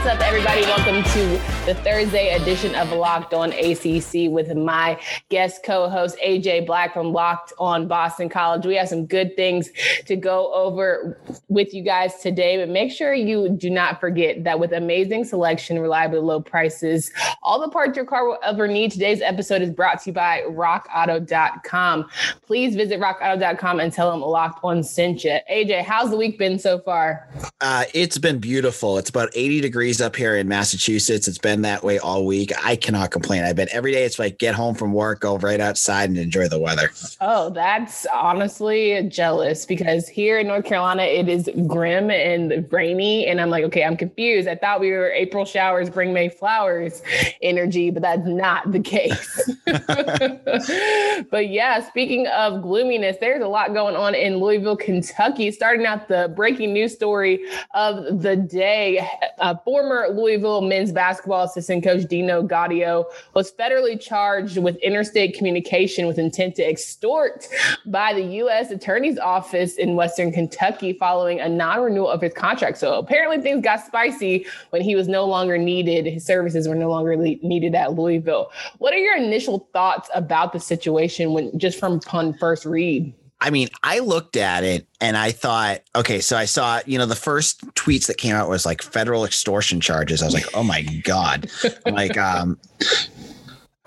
What's 0.00 0.14
up, 0.14 0.26
everybody? 0.26 0.62
Welcome 0.62 1.02
to 1.12 1.26
the 1.66 1.74
Thursday 1.84 2.34
edition 2.34 2.74
of 2.74 2.90
Locked 2.90 3.34
On 3.34 3.52
ACC 3.52 4.32
with 4.32 4.56
my 4.56 4.98
guest 5.28 5.62
co-host 5.62 6.16
AJ 6.24 6.64
Black 6.64 6.94
from 6.94 7.12
Locked 7.12 7.52
On 7.58 7.86
Boston 7.86 8.30
College. 8.30 8.64
We 8.64 8.76
have 8.76 8.88
some 8.88 9.04
good 9.04 9.36
things 9.36 9.68
to 10.06 10.16
go 10.16 10.54
over 10.54 11.18
with 11.48 11.74
you 11.74 11.82
guys 11.82 12.16
today, 12.22 12.56
but 12.56 12.70
make 12.70 12.90
sure 12.90 13.12
you 13.12 13.50
do 13.50 13.68
not 13.68 14.00
forget 14.00 14.42
that 14.44 14.58
with 14.58 14.72
amazing 14.72 15.26
selection, 15.26 15.78
reliably 15.78 16.20
low 16.20 16.40
prices, 16.40 17.12
all 17.42 17.60
the 17.60 17.68
parts 17.68 17.94
your 17.94 18.06
car 18.06 18.26
will 18.26 18.38
ever 18.42 18.66
need. 18.66 18.92
Today's 18.92 19.20
episode 19.20 19.60
is 19.60 19.68
brought 19.68 20.00
to 20.04 20.10
you 20.10 20.14
by 20.14 20.44
RockAuto.com. 20.48 22.08
Please 22.46 22.74
visit 22.74 23.00
RockAuto.com 23.00 23.80
and 23.80 23.92
tell 23.92 24.10
them 24.10 24.22
Locked 24.22 24.60
On 24.64 24.82
sent 24.82 25.24
you. 25.24 25.36
AJ, 25.52 25.82
how's 25.84 26.08
the 26.08 26.16
week 26.16 26.38
been 26.38 26.58
so 26.58 26.78
far? 26.78 27.28
Uh, 27.60 27.84
it's 27.92 28.16
been 28.16 28.38
beautiful. 28.38 28.96
It's 28.96 29.10
about 29.10 29.28
80 29.34 29.60
degrees 29.60 29.89
up 29.98 30.14
here 30.14 30.36
in 30.36 30.46
Massachusetts. 30.46 31.26
It's 31.26 31.38
been 31.38 31.62
that 31.62 31.82
way 31.82 31.98
all 31.98 32.26
week. 32.26 32.52
I 32.62 32.76
cannot 32.76 33.10
complain. 33.10 33.44
I've 33.44 33.56
been 33.56 33.70
every 33.72 33.92
day. 33.92 34.04
It's 34.04 34.18
like 34.18 34.36
get 34.36 34.54
home 34.54 34.74
from 34.74 34.92
work, 34.92 35.20
go 35.20 35.38
right 35.38 35.58
outside 35.58 36.10
and 36.10 36.18
enjoy 36.18 36.48
the 36.48 36.58
weather. 36.58 36.90
Oh, 37.22 37.48
that's 37.48 38.04
honestly 38.14 39.08
jealous 39.08 39.64
because 39.64 40.06
here 40.06 40.38
in 40.38 40.48
North 40.48 40.66
Carolina, 40.66 41.04
it 41.04 41.30
is 41.30 41.48
grim 41.66 42.10
and 42.10 42.70
rainy. 42.70 43.26
And 43.26 43.40
I'm 43.40 43.48
like, 43.48 43.64
okay, 43.64 43.84
I'm 43.84 43.96
confused. 43.96 44.48
I 44.48 44.56
thought 44.56 44.80
we 44.80 44.90
were 44.90 45.10
April 45.12 45.46
showers 45.46 45.88
bring 45.88 46.12
May 46.12 46.28
flowers 46.28 47.00
energy, 47.40 47.90
but 47.90 48.02
that's 48.02 48.26
not 48.26 48.70
the 48.70 48.80
case. 48.80 49.50
but 51.30 51.48
yeah, 51.48 51.86
speaking 51.88 52.26
of 52.28 52.62
gloominess, 52.62 53.16
there's 53.20 53.42
a 53.42 53.48
lot 53.48 53.72
going 53.72 53.96
on 53.96 54.14
in 54.14 54.36
Louisville, 54.36 54.76
Kentucky. 54.76 55.50
Starting 55.50 55.86
out 55.86 56.08
the 56.08 56.32
breaking 56.36 56.72
news 56.72 56.92
story 56.92 57.40
of 57.74 58.22
the 58.22 58.36
day, 58.36 59.08
uh, 59.38 59.54
former 59.80 60.08
Louisville 60.08 60.60
men's 60.60 60.92
basketball 60.92 61.44
assistant 61.44 61.82
coach 61.82 62.06
Dino 62.06 62.42
Gaudio 62.42 63.06
was 63.34 63.50
federally 63.52 63.98
charged 63.98 64.58
with 64.58 64.76
interstate 64.76 65.34
communication 65.34 66.06
with 66.06 66.18
intent 66.18 66.54
to 66.56 66.62
extort 66.62 67.48
by 67.86 68.12
the 68.12 68.22
U.S. 68.22 68.70
Attorney's 68.70 69.18
Office 69.18 69.76
in 69.76 69.96
Western 69.96 70.32
Kentucky 70.32 70.92
following 70.92 71.40
a 71.40 71.48
non-renewal 71.48 72.10
of 72.10 72.20
his 72.20 72.34
contract. 72.34 72.76
So 72.76 72.98
apparently 72.98 73.40
things 73.40 73.64
got 73.64 73.84
spicy 73.86 74.44
when 74.68 74.82
he 74.82 74.94
was 74.94 75.08
no 75.08 75.24
longer 75.24 75.56
needed. 75.56 76.04
His 76.04 76.26
services 76.26 76.68
were 76.68 76.74
no 76.74 76.90
longer 76.90 77.16
needed 77.16 77.74
at 77.74 77.94
Louisville. 77.94 78.50
What 78.78 78.92
are 78.92 78.98
your 78.98 79.16
initial 79.16 79.70
thoughts 79.72 80.10
about 80.14 80.52
the 80.52 80.60
situation 80.60 81.32
when 81.32 81.58
just 81.58 81.78
from 81.78 81.94
upon 81.94 82.34
first 82.34 82.66
read? 82.66 83.14
I 83.40 83.50
mean, 83.50 83.68
I 83.82 84.00
looked 84.00 84.36
at 84.36 84.64
it 84.64 84.86
and 85.00 85.16
I 85.16 85.32
thought, 85.32 85.80
okay, 85.96 86.20
so 86.20 86.36
I 86.36 86.44
saw, 86.44 86.80
you 86.84 86.98
know, 86.98 87.06
the 87.06 87.16
first 87.16 87.66
tweets 87.74 88.06
that 88.06 88.18
came 88.18 88.34
out 88.34 88.48
was 88.50 88.66
like 88.66 88.82
federal 88.82 89.24
extortion 89.24 89.80
charges. 89.80 90.20
I 90.20 90.26
was 90.26 90.34
like, 90.34 90.54
oh 90.54 90.62
my 90.62 90.82
God. 90.82 91.50
like, 91.86 92.18
um, 92.18 92.58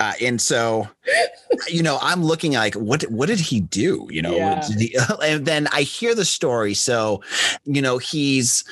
uh, 0.03 0.13
and 0.21 0.41
so, 0.41 0.87
you 1.69 1.81
know, 1.81 1.97
I'm 2.01 2.23
looking 2.23 2.53
like, 2.53 2.75
what 2.75 3.03
what 3.03 3.27
did 3.27 3.39
he 3.39 3.61
do? 3.61 4.07
You 4.11 4.21
know, 4.21 4.35
Yeah. 4.35 4.67
he- 4.77 4.95
and 5.23 5.45
then 5.45 5.67
I 5.71 5.83
hear 5.83 6.13
the 6.13 6.25
story. 6.25 6.73
So, 6.73 7.21
you 7.63 7.81
know, 7.81 7.97
he's, 7.99 8.63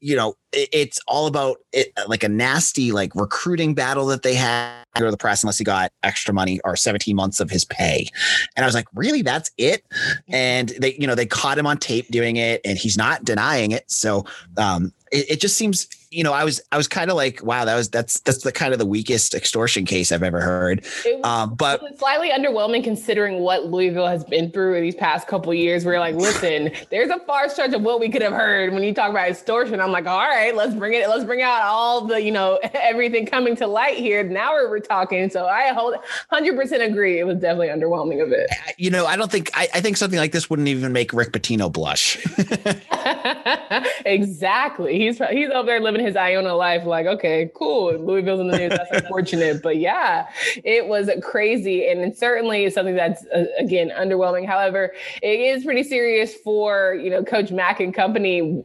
you 0.00 0.14
know, 0.16 0.34
it- 0.52 0.68
it's 0.72 1.00
all 1.08 1.26
about 1.26 1.56
it, 1.72 1.92
like 2.06 2.22
a 2.22 2.28
nasty 2.28 2.92
like 2.92 3.12
recruiting 3.14 3.74
battle 3.74 4.06
that 4.06 4.22
they 4.22 4.34
had 4.34 4.84
under 4.94 5.10
the 5.10 5.16
press, 5.16 5.42
unless 5.42 5.58
he 5.58 5.64
got 5.64 5.90
extra 6.02 6.32
money 6.32 6.60
or 6.64 6.76
17 6.76 7.14
months 7.16 7.40
of 7.40 7.50
his 7.50 7.64
pay. 7.64 8.06
And 8.54 8.64
I 8.64 8.66
was 8.66 8.74
like, 8.74 8.86
really, 8.94 9.22
that's 9.22 9.50
it? 9.58 9.82
And 10.28 10.68
they, 10.80 10.94
you 11.00 11.06
know, 11.06 11.14
they 11.14 11.26
caught 11.26 11.58
him 11.58 11.66
on 11.66 11.78
tape 11.78 12.08
doing 12.10 12.36
it, 12.36 12.60
and 12.64 12.78
he's 12.78 12.96
not 12.96 13.24
denying 13.24 13.72
it. 13.72 13.90
So, 13.90 14.24
um, 14.56 14.92
it, 15.12 15.32
it 15.32 15.40
just 15.40 15.56
seems 15.56 15.86
you 16.10 16.22
know 16.22 16.32
i 16.32 16.44
was 16.44 16.60
i 16.72 16.76
was 16.76 16.88
kind 16.88 17.10
of 17.10 17.16
like 17.16 17.42
wow 17.42 17.64
that 17.64 17.74
was 17.74 17.88
that's 17.88 18.20
that's 18.20 18.42
the 18.42 18.52
kind 18.52 18.72
of 18.72 18.78
the 18.78 18.86
weakest 18.86 19.34
extortion 19.34 19.84
case 19.84 20.12
i've 20.12 20.22
ever 20.22 20.40
heard 20.40 20.84
It 21.04 21.16
was, 21.18 21.24
um 21.24 21.54
but 21.54 21.82
it 21.82 21.90
was 21.90 21.98
slightly 21.98 22.30
underwhelming 22.30 22.82
considering 22.84 23.40
what 23.40 23.66
Louisville 23.66 24.06
has 24.06 24.24
been 24.24 24.50
through 24.50 24.80
these 24.80 24.94
past 24.94 25.26
couple 25.26 25.52
years. 25.54 25.84
We're 25.84 25.98
like, 25.98 26.14
listen, 26.14 26.70
there's 26.90 27.10
a 27.10 27.18
far 27.20 27.48
stretch 27.48 27.72
of 27.72 27.82
what 27.82 28.00
we 28.00 28.08
could 28.08 28.22
have 28.22 28.32
heard 28.32 28.72
when 28.72 28.82
you 28.82 28.92
talk 28.94 29.10
about 29.10 29.28
extortion. 29.28 29.80
I'm 29.80 29.92
like, 29.92 30.06
all 30.06 30.18
right, 30.18 30.54
let's 30.54 30.74
bring 30.74 30.94
it. 30.94 31.08
Let's 31.08 31.24
bring 31.24 31.42
out 31.42 31.62
all 31.62 32.02
the, 32.02 32.20
you 32.20 32.30
know, 32.30 32.58
everything 32.74 33.26
coming 33.26 33.56
to 33.56 33.66
light 33.66 33.96
here. 33.96 34.22
Now 34.22 34.52
we're, 34.52 34.68
we're 34.68 34.80
talking. 34.80 35.30
So 35.30 35.46
I 35.46 35.68
hold 35.72 35.94
100% 36.32 36.86
agree. 36.86 37.18
It 37.18 37.24
was 37.24 37.38
definitely 37.38 37.68
underwhelming 37.68 38.22
of 38.22 38.32
it. 38.32 38.48
you 38.78 38.90
know 38.90 39.06
i 39.06 39.16
don't 39.16 39.30
think 39.30 39.50
I, 39.54 39.68
I 39.74 39.80
think 39.80 39.96
something 39.96 40.18
like 40.18 40.32
this 40.32 40.48
wouldn't 40.50 40.68
even 40.68 40.92
make 40.92 41.12
rick 41.12 41.32
Pitino 41.32 41.72
blush 41.72 42.18
exactly. 44.06 44.98
He's 44.98 45.18
he's 45.30 45.50
over 45.50 45.66
there 45.66 45.80
living 45.80 45.95
his 46.00 46.16
Iona 46.16 46.54
life. 46.54 46.84
Like, 46.84 47.06
okay, 47.06 47.50
cool. 47.54 47.94
Louisville's 47.98 48.40
in 48.40 48.48
the 48.48 48.58
news. 48.58 48.70
That's 48.70 48.90
unfortunate, 49.02 49.62
but 49.62 49.78
yeah, 49.78 50.28
it 50.64 50.86
was 50.86 51.10
crazy, 51.22 51.88
and 51.88 52.16
certainly 52.16 52.64
is 52.64 52.74
something 52.74 52.94
that's 52.94 53.24
uh, 53.26 53.46
again 53.58 53.90
underwhelming. 53.90 54.46
However, 54.46 54.92
it 55.22 55.40
is 55.40 55.64
pretty 55.64 55.82
serious 55.82 56.34
for 56.34 56.94
you 56.94 57.10
know 57.10 57.22
Coach 57.22 57.50
Mack 57.50 57.80
and 57.80 57.94
company. 57.94 58.64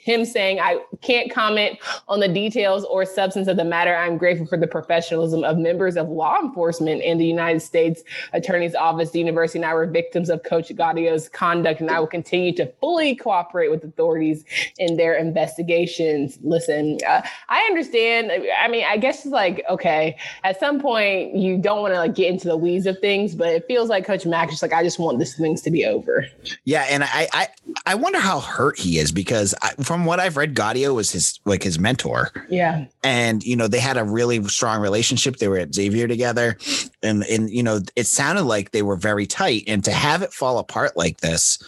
Him 0.00 0.24
saying, 0.24 0.60
"I 0.60 0.78
can't 1.02 1.30
comment 1.30 1.78
on 2.08 2.20
the 2.20 2.28
details 2.28 2.84
or 2.84 3.04
substance 3.04 3.48
of 3.48 3.56
the 3.56 3.64
matter. 3.64 3.94
I'm 3.94 4.18
grateful 4.18 4.46
for 4.46 4.56
the 4.56 4.66
professionalism 4.66 5.44
of 5.44 5.58
members 5.58 5.96
of 5.96 6.08
law 6.08 6.40
enforcement 6.40 7.02
in 7.02 7.18
the 7.18 7.26
United 7.26 7.60
States 7.60 8.02
Attorney's 8.32 8.74
Office. 8.74 9.10
The 9.10 9.18
university 9.18 9.58
and 9.58 9.66
I 9.66 9.74
were 9.74 9.86
victims 9.86 10.30
of 10.30 10.42
Coach 10.42 10.68
Gaudio's 10.70 11.28
conduct, 11.28 11.80
and 11.80 11.90
I 11.90 12.00
will 12.00 12.06
continue 12.06 12.54
to 12.56 12.66
fully 12.80 13.14
cooperate 13.14 13.70
with 13.70 13.84
authorities 13.84 14.44
in 14.78 14.96
their 14.96 15.14
investigations. 15.14 16.38
Listen, 16.42 16.69
uh, 16.70 17.22
I 17.48 17.60
understand. 17.62 18.30
I 18.58 18.68
mean, 18.68 18.84
I 18.88 18.96
guess 18.96 19.24
it's 19.24 19.32
like 19.32 19.62
okay, 19.68 20.16
at 20.44 20.58
some 20.60 20.80
point 20.80 21.34
you 21.34 21.58
don't 21.58 21.82
want 21.82 21.94
to 21.94 21.98
like 21.98 22.14
get 22.14 22.30
into 22.30 22.48
the 22.48 22.56
weeds 22.56 22.86
of 22.86 22.98
things, 23.00 23.34
but 23.34 23.48
it 23.48 23.64
feels 23.66 23.88
like 23.88 24.04
Coach 24.04 24.26
Mack 24.26 24.52
is 24.52 24.62
like, 24.62 24.72
I 24.72 24.82
just 24.82 24.98
want 24.98 25.18
these 25.18 25.36
things 25.36 25.62
to 25.62 25.70
be 25.70 25.84
over. 25.84 26.26
yeah 26.64 26.86
and 26.90 27.04
i 27.04 27.28
i 27.32 27.48
i 27.86 27.94
wonder 27.94 28.18
how 28.18 28.40
hurt 28.40 28.78
he 28.78 28.98
is 28.98 29.12
because 29.12 29.54
I, 29.62 29.70
from 29.82 30.04
what 30.04 30.20
i've 30.20 30.36
read 30.36 30.54
gaudio 30.54 30.94
was 30.94 31.10
his 31.12 31.40
like 31.44 31.62
his 31.62 31.78
mentor. 31.78 32.30
Yeah, 32.48 32.86
and 33.02 33.42
you 33.42 33.56
know 33.56 33.68
they 33.68 33.80
had 33.80 33.96
a 33.96 34.04
really 34.04 34.42
strong 34.44 34.80
relationship. 34.80 35.36
They 35.36 35.48
were 35.48 35.58
at 35.58 35.74
xavier 35.74 36.06
together. 36.08 36.56
And 37.02 37.24
and 37.24 37.50
you 37.50 37.62
know 37.62 37.80
it 37.96 38.06
sounded 38.06 38.42
like 38.44 38.72
they 38.72 38.82
were 38.82 38.96
very 38.96 39.26
tight. 39.26 39.64
And 39.66 39.82
to 39.84 39.92
have 39.92 40.22
it 40.22 40.32
fall 40.32 40.58
apart 40.58 40.96
like 40.96 41.20
this 41.20 41.58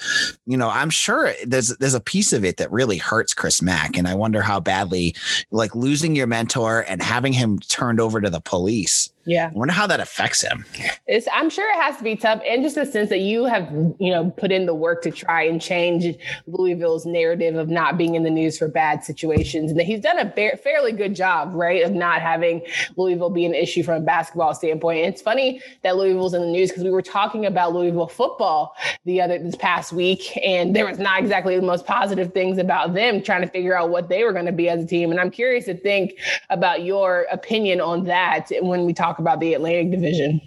you 0.46 0.56
know 0.56 0.68
i'm 0.68 0.90
sure 0.90 1.32
there's 1.46 1.68
there's 1.78 1.94
a 1.94 2.00
piece 2.00 2.32
of 2.32 2.44
it 2.44 2.56
that 2.58 2.70
really 2.70 2.98
hurts 2.98 3.32
chris 3.34 3.62
mack. 3.62 3.96
And 3.96 4.06
i 4.06 4.14
wonder 4.14 4.42
how 4.42 4.60
badly 4.60 4.91
like 5.50 5.74
losing 5.74 6.14
your 6.14 6.26
mentor 6.26 6.84
and 6.88 7.02
having 7.02 7.32
him 7.32 7.58
turned 7.58 8.00
over 8.00 8.20
to 8.20 8.30
the 8.30 8.40
police 8.40 9.10
yeah. 9.24 9.50
i 9.52 9.56
wonder 9.56 9.74
how 9.74 9.86
that 9.86 10.00
affects 10.00 10.42
him 10.42 10.64
It's, 11.06 11.26
I'm 11.32 11.50
sure 11.50 11.68
it 11.70 11.82
has 11.82 11.96
to 11.98 12.04
be 12.04 12.16
tough, 12.16 12.40
and 12.46 12.62
just 12.62 12.76
the 12.76 12.86
sense 12.86 13.10
that 13.10 13.18
you 13.18 13.44
have, 13.44 13.70
you 13.98 14.10
know, 14.10 14.30
put 14.30 14.52
in 14.52 14.66
the 14.66 14.74
work 14.74 15.02
to 15.02 15.10
try 15.10 15.42
and 15.42 15.60
change 15.60 16.16
Louisville's 16.46 17.04
narrative 17.04 17.56
of 17.56 17.68
not 17.68 17.98
being 17.98 18.14
in 18.14 18.22
the 18.22 18.30
news 18.30 18.56
for 18.56 18.68
bad 18.68 19.04
situations, 19.04 19.70
and 19.70 19.80
that 19.80 19.84
he's 19.84 20.00
done 20.00 20.18
a 20.18 20.24
ba- 20.24 20.56
fairly 20.56 20.92
good 20.92 21.14
job, 21.14 21.52
right, 21.54 21.82
of 21.82 21.92
not 21.92 22.22
having 22.22 22.62
Louisville 22.96 23.30
be 23.30 23.44
an 23.44 23.54
issue 23.54 23.82
from 23.82 24.02
a 24.02 24.04
basketball 24.04 24.54
standpoint. 24.54 25.00
And 25.00 25.12
it's 25.12 25.22
funny 25.22 25.60
that 25.82 25.96
Louisville's 25.96 26.34
in 26.34 26.42
the 26.42 26.48
news 26.50 26.70
because 26.70 26.84
we 26.84 26.90
were 26.90 27.02
talking 27.02 27.46
about 27.46 27.72
Louisville 27.74 28.08
football 28.08 28.74
the 29.04 29.20
other 29.20 29.38
this 29.38 29.56
past 29.56 29.92
week, 29.92 30.38
and 30.44 30.74
there 30.74 30.86
was 30.86 30.98
not 30.98 31.20
exactly 31.20 31.56
the 31.56 31.62
most 31.62 31.84
positive 31.84 32.32
things 32.32 32.58
about 32.58 32.94
them 32.94 33.22
trying 33.22 33.42
to 33.42 33.48
figure 33.48 33.76
out 33.76 33.90
what 33.90 34.08
they 34.08 34.24
were 34.24 34.32
going 34.32 34.46
to 34.46 34.52
be 34.52 34.68
as 34.68 34.82
a 34.82 34.86
team. 34.86 35.10
And 35.10 35.20
I'm 35.20 35.30
curious 35.30 35.66
to 35.66 35.76
think 35.76 36.14
about 36.48 36.84
your 36.84 37.26
opinion 37.30 37.80
on 37.80 38.04
that 38.04 38.50
when 38.60 38.86
we 38.86 38.92
talk 38.92 39.11
about 39.18 39.40
the 39.40 39.54
Atlantic 39.54 39.90
Division. 39.90 40.40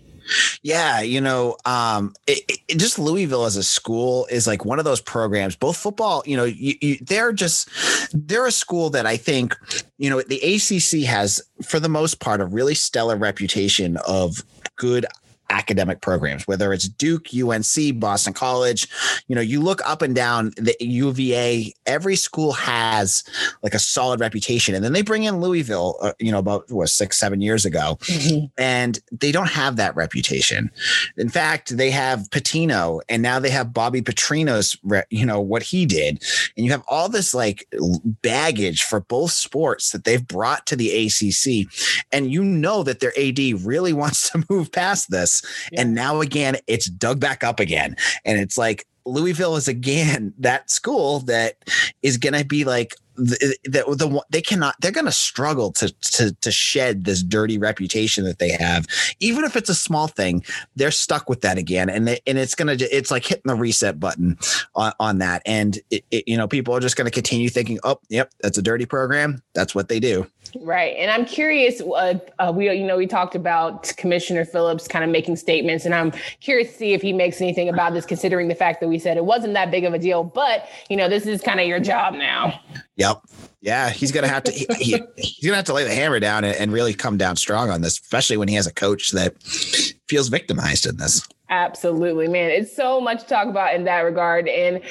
Yeah, 0.63 1.01
you 1.01 1.21
know, 1.21 1.57
um, 1.65 2.13
it, 2.25 2.44
it, 2.67 2.77
just 2.79 2.97
Louisville 2.97 3.45
as 3.45 3.56
a 3.56 3.63
school 3.63 4.25
is 4.31 4.47
like 4.47 4.65
one 4.65 4.79
of 4.79 4.85
those 4.85 5.01
programs. 5.01 5.56
Both 5.56 5.77
football, 5.77 6.23
you 6.25 6.35
know, 6.35 6.45
you, 6.45 6.75
you, 6.81 6.97
they're 7.01 7.31
just 7.31 7.69
they're 8.12 8.47
a 8.47 8.51
school 8.51 8.89
that 8.91 9.06
I 9.06 9.17
think, 9.17 9.56
you 9.97 10.09
know, 10.09 10.21
the 10.21 10.41
ACC 10.41 11.07
has 11.07 11.41
for 11.63 11.79
the 11.79 11.89
most 11.89 12.19
part 12.19 12.41
a 12.41 12.45
really 12.45 12.73
stellar 12.73 13.15
reputation 13.15 13.97
of 14.07 14.44
good 14.75 15.06
academic 15.50 16.01
programs, 16.01 16.47
whether 16.47 16.74
it's 16.74 16.88
Duke, 16.88 17.27
UNC, 17.33 18.00
Boston 18.00 18.33
College. 18.33 18.88
You 19.27 19.36
know, 19.36 19.42
you 19.42 19.62
look 19.62 19.88
up 19.88 20.01
and 20.01 20.15
down 20.15 20.51
the 20.57 20.75
UVA, 20.80 21.74
every 21.86 22.15
school 22.15 22.51
has 22.53 23.24
like 23.62 23.74
a 23.74 23.80
solid 23.80 24.19
reputation. 24.19 24.75
And 24.75 24.83
then 24.83 24.94
they 24.94 25.01
bring 25.01 25.24
in 25.24 25.42
Louisville, 25.42 25.97
uh, 26.01 26.13
you 26.19 26.31
know, 26.31 26.39
about 26.39 26.69
what, 26.71 26.89
six, 26.89 27.18
seven 27.18 27.42
years 27.42 27.65
ago, 27.65 27.97
mm-hmm. 28.01 28.45
and 28.57 29.00
they 29.12 29.31
don't 29.31 29.50
have 29.50 29.75
that 29.77 29.95
reputation. 29.95 30.71
In 31.18 31.30
fact, 31.30 31.75
they 31.75 31.91
have 31.91 32.30
Pitino 32.30 33.01
and 33.09 33.21
now 33.21 33.39
they 33.39 33.50
have 33.50 33.74
Bobby 33.74 34.01
Petrino's, 34.01 34.77
you 35.09 35.25
know, 35.25 35.41
what 35.41 35.63
he 35.63 35.86
did. 35.86 36.24
And 36.56 36.65
you 36.65 36.71
have 36.71 36.83
all 36.88 37.09
this 37.09 37.33
like 37.33 37.68
baggage 38.21 38.83
for 38.83 39.00
both 39.00 39.31
sports 39.31 39.91
that 39.91 40.03
they've 40.03 40.25
brought 40.25 40.65
to 40.68 40.75
the 40.75 41.06
ACC. 41.06 41.71
And 42.12 42.31
you 42.31 42.44
know 42.44 42.83
that 42.83 43.00
their 43.00 43.13
AD 43.18 43.39
really 43.65 43.94
wants 44.06 44.30
to 44.31 44.44
move 44.50 44.71
past 44.71 45.12
this. 45.12 45.34
Yeah. 45.71 45.81
And 45.81 45.95
now 45.95 46.21
again, 46.21 46.57
it's 46.67 46.89
dug 46.89 47.19
back 47.19 47.43
up 47.43 47.59
again. 47.59 47.95
And 48.23 48.39
it's 48.39 48.57
like, 48.57 48.85
Louisville 49.05 49.55
is 49.55 49.67
again 49.67 50.33
that 50.39 50.71
school 50.71 51.19
that 51.21 51.57
is 52.01 52.17
going 52.17 52.33
to 52.33 52.43
be 52.43 52.63
like 52.63 52.95
the, 53.15 53.57
the, 53.63 53.83
the, 53.95 54.23
they 54.29 54.41
cannot 54.41 54.75
they're 54.79 54.91
going 54.91 55.06
to 55.06 55.12
struggle 55.12 55.71
to 55.71 55.91
to 56.01 56.33
to 56.41 56.51
shed 56.51 57.06
this 57.06 57.23
dirty 57.23 57.57
reputation 57.57 58.23
that 58.25 58.39
they 58.39 58.51
have 58.51 58.85
even 59.19 59.44
if 59.44 59.56
it's 59.56 59.69
a 59.69 59.75
small 59.75 60.07
thing 60.07 60.44
they're 60.75 60.91
stuck 60.91 61.29
with 61.29 61.41
that 61.41 61.57
again 61.57 61.89
and 61.89 62.07
they, 62.07 62.19
and 62.27 62.38
it's 62.38 62.56
going 62.56 62.77
to 62.77 62.95
it's 62.95 63.12
like 63.12 63.25
hitting 63.25 63.44
the 63.45 63.56
reset 63.56 64.00
button 64.00 64.38
on, 64.75 64.94
on 65.00 65.17
that 65.19 65.41
and 65.45 65.79
it, 65.91 66.03
it, 66.12 66.23
you 66.27 66.38
know 66.38 66.47
people 66.47 66.75
are 66.75 66.79
just 66.79 66.95
going 66.95 67.06
to 67.06 67.12
continue 67.12 67.50
thinking 67.50 67.79
oh 67.83 68.00
yep 68.09 68.31
that's 68.41 68.57
a 68.57 68.62
dirty 68.62 68.85
program 68.85 69.41
that's 69.53 69.73
what 69.73 69.89
they 69.89 70.00
do 70.00 70.27
Right. 70.62 70.95
And 70.97 71.12
I'm 71.12 71.25
curious, 71.25 71.81
uh, 71.81 72.19
uh, 72.39 72.53
we, 72.56 72.71
you 72.71 72.85
know, 72.85 72.97
we 72.97 73.07
talked 73.07 73.35
about 73.35 73.94
Commissioner 73.97 74.45
Phillips 74.45 74.88
kind 74.88 75.03
of 75.03 75.12
making 75.12 75.35
statements, 75.35 75.85
and 75.85 75.94
I'm 75.94 76.12
curious 76.39 76.71
to 76.71 76.77
see 76.77 76.94
if 76.94 77.01
he 77.01 77.13
makes 77.13 77.41
anything 77.41 77.67
about 77.67 77.94
this, 77.94 78.06
considering 78.06 78.47
the 78.47 78.56
fact 78.56 78.79
that 78.79 78.88
we 78.88 79.00
said 79.00 79.17
it 79.17 79.25
wasn't 79.25 79.53
that 79.53 79.71
big 79.71 79.83
of 79.83 79.94
a 79.94 80.00
deal. 80.00 80.23
But, 80.23 80.69
you 80.89 80.95
know, 80.95 81.09
this 81.09 81.25
is 81.25 81.41
kind 81.41 81.59
of 81.59 81.67
your 81.67 81.79
job 81.79 82.13
now. 82.13 82.59
Yep. 82.97 83.21
Yeah. 83.62 83.89
He's 83.89 84.12
going 84.12 84.24
to 84.24 84.30
have 84.30 84.44
to, 84.44 84.51
he, 84.51 84.65
he, 84.80 84.92
he's 85.18 85.44
going 85.44 85.53
to 85.53 85.57
have 85.57 85.65
to 85.65 85.74
lay 85.74 85.83
the 85.83 85.94
hammer 85.94 86.19
down 86.19 86.44
and, 86.44 86.56
and 86.56 86.71
really 86.71 86.94
come 86.94 87.18
down 87.18 87.36
strong 87.36 87.69
on 87.69 87.81
this, 87.81 88.00
especially 88.00 88.38
when 88.38 88.47
he 88.47 88.56
has 88.56 88.68
a 88.68 88.74
coach 88.74 89.12
that 89.12 89.42
feels 90.07 90.30
victimized 90.30 90.86
in 90.86 90.97
this. 90.97 91.27
Absolutely, 91.50 92.27
man. 92.27 92.50
It's 92.50 92.75
so 92.75 93.00
much 93.00 93.21
to 93.21 93.27
talk 93.27 93.47
about 93.47 93.75
in 93.75 93.83
that 93.83 94.00
regard. 94.00 94.47
And 94.47 94.81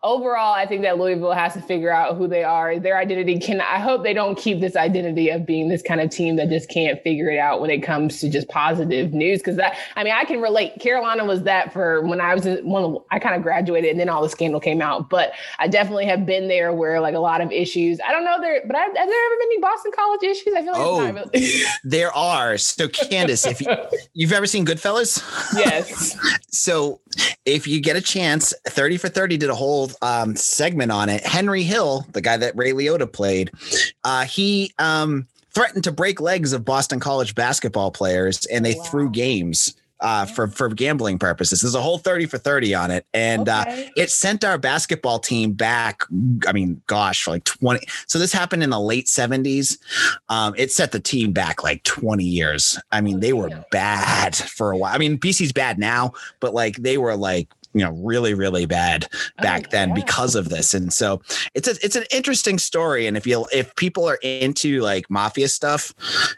overall, 0.00 0.54
I 0.54 0.64
think 0.64 0.82
that 0.82 0.96
Louisville 0.96 1.32
has 1.32 1.54
to 1.54 1.60
figure 1.60 1.90
out 1.90 2.16
who 2.16 2.28
they 2.28 2.44
are. 2.44 2.78
Their 2.78 2.98
identity 2.98 3.40
can, 3.40 3.60
I 3.60 3.80
hope 3.80 4.04
they 4.04 4.14
don't 4.14 4.38
keep 4.38 4.60
this 4.60 4.76
identity 4.76 5.30
of 5.30 5.44
being 5.44 5.68
this 5.68 5.82
kind 5.82 6.00
of 6.00 6.10
team 6.10 6.36
that 6.36 6.50
just 6.50 6.68
can't 6.68 7.02
figure 7.02 7.30
it 7.30 7.38
out 7.38 7.60
when 7.60 7.70
it 7.70 7.80
comes 7.80 8.20
to 8.20 8.30
just 8.30 8.48
positive 8.48 9.12
news. 9.12 9.42
Cause 9.42 9.56
that, 9.56 9.76
I 9.96 10.04
mean, 10.04 10.12
I 10.12 10.24
can 10.24 10.40
relate. 10.40 10.78
Carolina 10.78 11.24
was 11.24 11.42
that 11.42 11.72
for 11.72 12.02
when 12.02 12.20
I 12.20 12.32
was 12.32 12.46
in 12.46 12.64
one, 12.64 12.98
I 13.10 13.18
kind 13.18 13.34
of 13.34 13.42
graduated 13.42 13.90
and 13.90 13.98
then 13.98 14.08
all 14.08 14.22
the 14.22 14.28
scandal 14.28 14.60
came 14.60 14.80
out. 14.80 15.10
But 15.10 15.32
I 15.58 15.66
definitely 15.66 16.06
have 16.06 16.24
been 16.24 16.46
there 16.46 16.72
where 16.72 17.00
like 17.00 17.16
a 17.16 17.20
lot 17.20 17.40
of 17.40 17.50
issues, 17.50 17.98
I 18.06 18.12
don't 18.12 18.24
know 18.24 18.40
there, 18.40 18.62
but 18.64 18.76
have, 18.76 18.96
have 18.96 19.08
there 19.08 19.26
ever 19.26 19.36
been 19.40 19.48
any 19.48 19.60
Boston 19.60 19.90
College 19.92 20.22
issues? 20.22 20.54
I 20.54 20.62
feel 20.62 20.72
like 20.72 20.80
oh, 20.80 21.28
really- 21.32 21.62
there 21.82 22.12
are. 22.12 22.56
So, 22.56 22.86
Candace, 22.88 23.46
if 23.46 23.60
you, 23.60 23.74
you've 24.12 24.32
ever 24.32 24.46
seen 24.46 24.64
Goodfellas? 24.64 25.20
Yes 25.56 26.03
so 26.50 27.00
if 27.44 27.66
you 27.66 27.80
get 27.80 27.96
a 27.96 28.00
chance, 28.00 28.54
30 28.66 28.96
for 28.98 29.08
30 29.08 29.36
did 29.36 29.50
a 29.50 29.54
whole 29.54 29.90
um, 30.02 30.36
segment 30.36 30.92
on 30.92 31.08
it. 31.08 31.24
Henry 31.26 31.62
Hill, 31.62 32.06
the 32.12 32.20
guy 32.20 32.36
that 32.36 32.56
Ray 32.56 32.72
Liotta 32.72 33.10
played, 33.10 33.50
uh, 34.04 34.24
he 34.24 34.72
um, 34.78 35.26
threatened 35.52 35.84
to 35.84 35.92
break 35.92 36.20
legs 36.20 36.52
of 36.52 36.64
Boston 36.64 37.00
College 37.00 37.34
basketball 37.34 37.90
players 37.90 38.46
and 38.46 38.64
they 38.64 38.74
wow. 38.74 38.82
threw 38.84 39.10
games 39.10 39.74
uh, 40.00 40.26
for 40.26 40.48
for 40.48 40.68
gambling 40.68 41.18
purposes. 41.18 41.60
There's 41.60 41.74
a 41.74 41.80
whole 41.80 41.98
30 41.98 42.26
for 42.26 42.38
30 42.38 42.74
on 42.74 42.90
it. 42.90 43.06
And 43.14 43.48
uh, 43.48 43.64
okay. 43.66 43.86
uh, 43.86 43.90
it 43.96 44.10
sent 44.10 44.44
our 44.44 44.58
basketball 44.58 45.18
team 45.18 45.52
back, 45.52 46.02
I 46.46 46.52
mean, 46.52 46.82
gosh, 46.86 47.22
for 47.22 47.30
like 47.30 47.44
20. 47.44 47.86
So 48.06 48.18
this 48.18 48.32
happened 48.32 48.62
in 48.62 48.70
the 48.70 48.80
late 48.80 49.06
70s. 49.06 49.78
Um, 50.28 50.54
it 50.56 50.72
set 50.72 50.92
the 50.92 51.00
team 51.00 51.32
back 51.32 51.62
like 51.62 51.82
20 51.84 52.24
years. 52.24 52.78
I 52.92 53.00
mean, 53.00 53.20
they 53.20 53.32
were 53.32 53.50
bad 53.70 54.36
for 54.36 54.72
a 54.72 54.76
while. 54.76 54.94
I 54.94 54.98
mean, 54.98 55.18
BC's 55.18 55.52
bad 55.52 55.78
now, 55.78 56.12
but 56.40 56.54
like 56.54 56.76
they 56.76 56.98
were 56.98 57.16
like 57.16 57.48
you 57.74 57.80
know 57.80 57.92
really 57.92 58.34
really 58.34 58.66
bad 58.66 59.08
back 59.42 59.64
oh, 59.66 59.70
then 59.70 59.88
yeah. 59.90 59.94
because 59.94 60.34
of 60.34 60.48
this. 60.48 60.74
And 60.74 60.92
so 60.92 61.20
it's 61.54 61.68
a, 61.68 61.72
it's 61.84 61.96
an 61.96 62.04
interesting 62.10 62.58
story. 62.58 63.06
And 63.06 63.16
if 63.16 63.26
you 63.26 63.46
if 63.52 63.74
people 63.76 64.08
are 64.08 64.18
into 64.22 64.80
like 64.80 65.10
mafia 65.10 65.48
stuff 65.48 65.92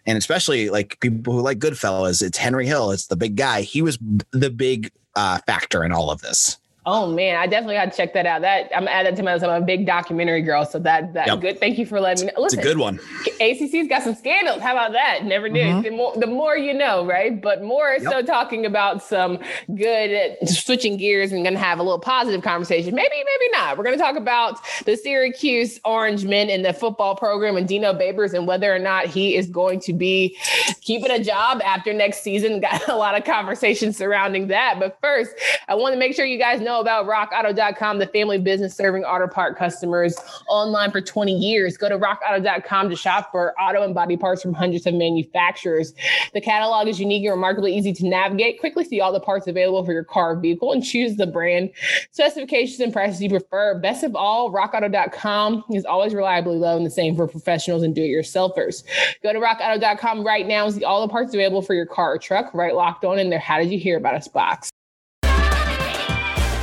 and 0.06 0.18
especially 0.18 0.70
like 0.70 0.98
people 1.00 1.32
who 1.32 1.40
like 1.40 1.58
goodfellas 1.58 2.22
it's 2.22 2.38
henry 2.38 2.66
hill 2.66 2.90
it's 2.90 3.06
the 3.06 3.16
big 3.16 3.36
guy. 3.36 3.62
He 3.62 3.82
was 3.82 3.98
the 4.32 4.50
big 4.50 4.90
uh, 5.14 5.38
factor 5.46 5.84
in 5.84 5.92
all 5.92 6.10
of 6.10 6.20
this 6.22 6.58
Oh 6.86 7.10
man, 7.12 7.36
I 7.36 7.46
definitely 7.46 7.74
got 7.74 7.90
to 7.90 7.96
check 7.96 8.14
that 8.14 8.26
out. 8.26 8.42
That 8.42 8.70
I'm 8.74 8.84
gonna 8.84 8.92
add 8.92 9.06
that 9.06 9.16
to 9.16 9.22
my 9.24 9.34
list. 9.34 9.44
I'm 9.44 9.62
a 9.62 9.66
big 9.66 9.86
documentary 9.86 10.42
girl, 10.42 10.64
so 10.64 10.78
that 10.78 11.12
that 11.14 11.26
yep. 11.26 11.40
good. 11.40 11.58
Thank 11.58 11.78
you 11.78 11.84
for 11.84 12.00
letting 12.00 12.26
me 12.26 12.32
know. 12.32 12.42
Listen, 12.42 12.60
it's 12.60 12.66
a 12.66 12.70
good 12.70 12.78
one. 12.78 13.00
ACC's 13.40 13.88
got 13.88 14.02
some 14.02 14.14
scandals. 14.14 14.62
How 14.62 14.72
about 14.72 14.92
that? 14.92 15.24
Never 15.24 15.48
knew. 15.48 15.60
Mm-hmm. 15.60 15.82
The, 15.82 15.90
more, 15.90 16.16
the 16.16 16.26
more 16.26 16.56
you 16.56 16.72
know, 16.72 17.04
right? 17.04 17.40
But 17.40 17.62
more 17.62 17.96
yep. 18.00 18.02
so 18.02 18.22
talking 18.22 18.64
about 18.64 19.02
some 19.02 19.38
good 19.74 20.36
uh, 20.42 20.46
switching 20.46 20.96
gears 20.96 21.32
and 21.32 21.42
going 21.42 21.54
to 21.54 21.60
have 21.60 21.78
a 21.78 21.82
little 21.82 21.98
positive 21.98 22.42
conversation. 22.42 22.94
Maybe, 22.94 23.14
maybe 23.14 23.50
not. 23.52 23.76
We're 23.76 23.84
going 23.84 23.96
to 23.96 24.02
talk 24.02 24.16
about 24.16 24.60
the 24.84 24.96
Syracuse 24.96 25.80
Orange 25.84 26.24
Men 26.24 26.48
in 26.48 26.62
the 26.62 26.72
football 26.72 27.16
program 27.16 27.56
and 27.56 27.66
Dino 27.66 27.92
Babers 27.92 28.32
and 28.32 28.46
whether 28.46 28.74
or 28.74 28.78
not 28.78 29.06
he 29.06 29.36
is 29.36 29.48
going 29.48 29.80
to 29.80 29.92
be 29.92 30.36
keeping 30.80 31.10
a 31.10 31.22
job 31.22 31.60
after 31.64 31.92
next 31.92 32.22
season. 32.22 32.60
Got 32.66 32.88
a 32.88 32.96
lot 32.96 33.16
of 33.16 33.24
conversations 33.24 33.96
surrounding 33.96 34.48
that. 34.48 34.76
But 34.78 34.98
first, 35.00 35.34
I 35.68 35.74
want 35.74 35.92
to 35.92 35.98
make 35.98 36.14
sure 36.14 36.24
you 36.24 36.38
guys 36.38 36.60
know 36.60 36.75
know 36.76 36.81
about 36.81 37.06
rockauto.com, 37.06 37.99
the 37.99 38.06
family 38.08 38.38
business 38.38 38.75
serving 38.75 39.05
auto 39.05 39.26
part 39.26 39.56
customers 39.56 40.17
online 40.49 40.90
for 40.90 41.00
20 41.00 41.32
years. 41.32 41.76
Go 41.76 41.88
to 41.88 41.99
rockauto.com 41.99 42.90
to 42.90 42.96
shop 42.96 43.31
for 43.31 43.58
auto 43.61 43.82
and 43.82 43.94
body 43.94 44.17
parts 44.17 44.43
from 44.43 44.52
hundreds 44.52 44.87
of 44.87 44.94
manufacturers. 44.94 45.94
The 46.34 46.40
catalog 46.40 46.88
is 46.88 47.00
unique 47.00 47.25
and 47.25 47.32
remarkably 47.32 47.75
easy 47.75 47.93
to 47.94 48.06
navigate. 48.06 48.61
Quickly 48.61 48.84
see 48.84 49.00
all 49.00 49.12
the 49.12 49.20
parts 49.20 49.46
available 49.46 49.84
for 49.84 49.93
your 49.93 50.05
car 50.05 50.32
or 50.32 50.40
vehicle 50.40 50.73
and 50.73 50.84
choose 50.84 51.17
the 51.17 51.26
brand, 51.26 51.70
specifications, 52.11 52.81
and 52.81 52.93
prices 52.93 53.22
you 53.22 53.31
prefer. 53.31 53.79
Best 53.79 54.05
of 54.05 54.14
all, 54.14 54.52
rockauto.com 54.52 55.64
is 55.72 55.84
always 55.84 56.14
reliably 56.14 56.56
low 56.56 56.76
and 56.76 56.84
the 56.84 56.90
same 56.90 57.17
for 57.17 57.26
professionals 57.26 57.82
and 57.82 57.94
do-it-yourselfers. 57.94 58.84
Go 59.22 59.32
to 59.32 59.38
rockauto.com 59.38 60.25
right 60.25 60.46
now 60.46 60.67
and 60.67 60.75
see 60.75 60.84
all 60.84 61.06
the 61.06 61.11
parts 61.11 61.32
available 61.32 61.62
for 61.62 61.75
your 61.75 61.87
car 61.87 62.14
or 62.14 62.19
truck 62.19 62.52
right 62.55 62.75
locked 62.75 63.05
on 63.05 63.19
in 63.19 63.31
there. 63.31 63.38
How 63.38 63.58
did 63.58 63.70
you 63.70 63.79
hear 63.79 63.96
about 63.96 64.14
us 64.14 64.29
box? 64.29 64.70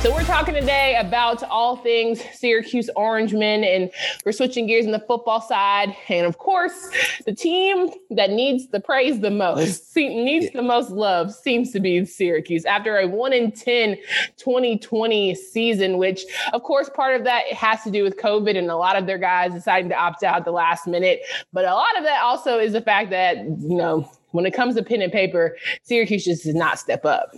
So 0.04 0.12
we're 0.12 0.22
talking 0.24 0.52
today 0.52 0.98
about 1.00 1.42
all 1.44 1.76
things 1.76 2.22
Syracuse 2.34 2.90
Orange 2.94 3.32
men, 3.32 3.64
and 3.64 3.90
we're 4.22 4.32
switching 4.32 4.66
gears 4.66 4.84
in 4.84 4.92
the 4.92 4.98
football 4.98 5.40
side. 5.40 5.96
And 6.10 6.26
of 6.26 6.36
course, 6.36 6.90
the 7.24 7.34
team 7.34 7.88
that 8.10 8.28
needs 8.28 8.68
the 8.68 8.80
praise 8.80 9.20
the 9.20 9.30
most, 9.30 9.96
needs 9.96 10.52
the 10.52 10.60
most 10.60 10.90
love, 10.90 11.34
seems 11.34 11.72
to 11.72 11.80
be 11.80 12.04
Syracuse. 12.04 12.66
After 12.66 12.98
a 12.98 13.08
1 13.08 13.32
in 13.32 13.50
10 13.50 13.96
2020 14.36 15.34
season, 15.36 15.96
which 15.96 16.26
of 16.52 16.62
course 16.64 16.90
part 16.90 17.16
of 17.16 17.24
that 17.24 17.46
has 17.54 17.82
to 17.84 17.90
do 17.90 18.02
with 18.02 18.18
COVID 18.18 18.58
and 18.58 18.70
a 18.70 18.76
lot 18.76 18.96
of 18.96 19.06
their 19.06 19.16
guys 19.16 19.54
deciding 19.54 19.88
to 19.88 19.96
opt 19.96 20.22
out 20.22 20.44
the 20.44 20.52
last 20.52 20.86
minute. 20.86 21.22
But 21.50 21.64
a 21.64 21.72
lot 21.72 21.96
of 21.96 22.04
that 22.04 22.20
also 22.20 22.58
is 22.58 22.74
the 22.74 22.82
fact 22.82 23.08
that, 23.08 23.38
you 23.38 23.74
know, 23.74 24.06
when 24.34 24.46
it 24.46 24.52
comes 24.52 24.74
to 24.74 24.82
pen 24.82 25.00
and 25.00 25.12
paper, 25.12 25.56
Syracuse 25.84 26.24
just 26.24 26.42
does 26.42 26.56
not 26.56 26.80
step 26.80 27.04
up. 27.04 27.32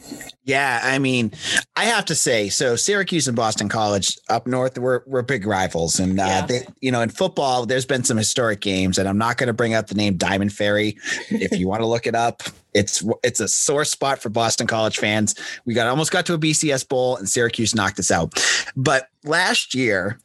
Yeah, 0.44 0.80
I 0.82 0.98
mean, 0.98 1.30
I 1.76 1.84
have 1.84 2.06
to 2.06 2.14
say, 2.14 2.48
so 2.48 2.74
Syracuse 2.74 3.28
and 3.28 3.36
Boston 3.36 3.68
College 3.68 4.18
up 4.30 4.46
north, 4.46 4.78
we're 4.78 5.02
we're 5.04 5.20
big 5.20 5.46
rivals, 5.46 6.00
and 6.00 6.18
uh, 6.18 6.24
yeah. 6.24 6.46
they, 6.46 6.66
you 6.80 6.90
know, 6.90 7.02
in 7.02 7.10
football, 7.10 7.66
there's 7.66 7.84
been 7.84 8.02
some 8.02 8.16
historic 8.16 8.60
games, 8.60 8.96
and 8.96 9.06
I'm 9.06 9.18
not 9.18 9.36
going 9.36 9.48
to 9.48 9.52
bring 9.52 9.74
up 9.74 9.88
the 9.88 9.94
name 9.94 10.16
Diamond 10.16 10.54
Ferri. 10.54 10.96
if 11.28 11.58
you 11.58 11.68
want 11.68 11.82
to 11.82 11.86
look 11.86 12.06
it 12.06 12.14
up, 12.14 12.42
it's 12.72 13.04
it's 13.22 13.40
a 13.40 13.48
sore 13.48 13.84
spot 13.84 14.22
for 14.22 14.30
Boston 14.30 14.66
College 14.66 14.96
fans. 14.96 15.34
We 15.66 15.74
got 15.74 15.88
almost 15.88 16.12
got 16.12 16.24
to 16.26 16.34
a 16.34 16.38
BCS 16.38 16.88
bowl, 16.88 17.16
and 17.16 17.28
Syracuse 17.28 17.74
knocked 17.74 17.98
us 17.98 18.10
out. 18.10 18.42
But 18.74 19.08
last 19.22 19.74
year, 19.74 20.18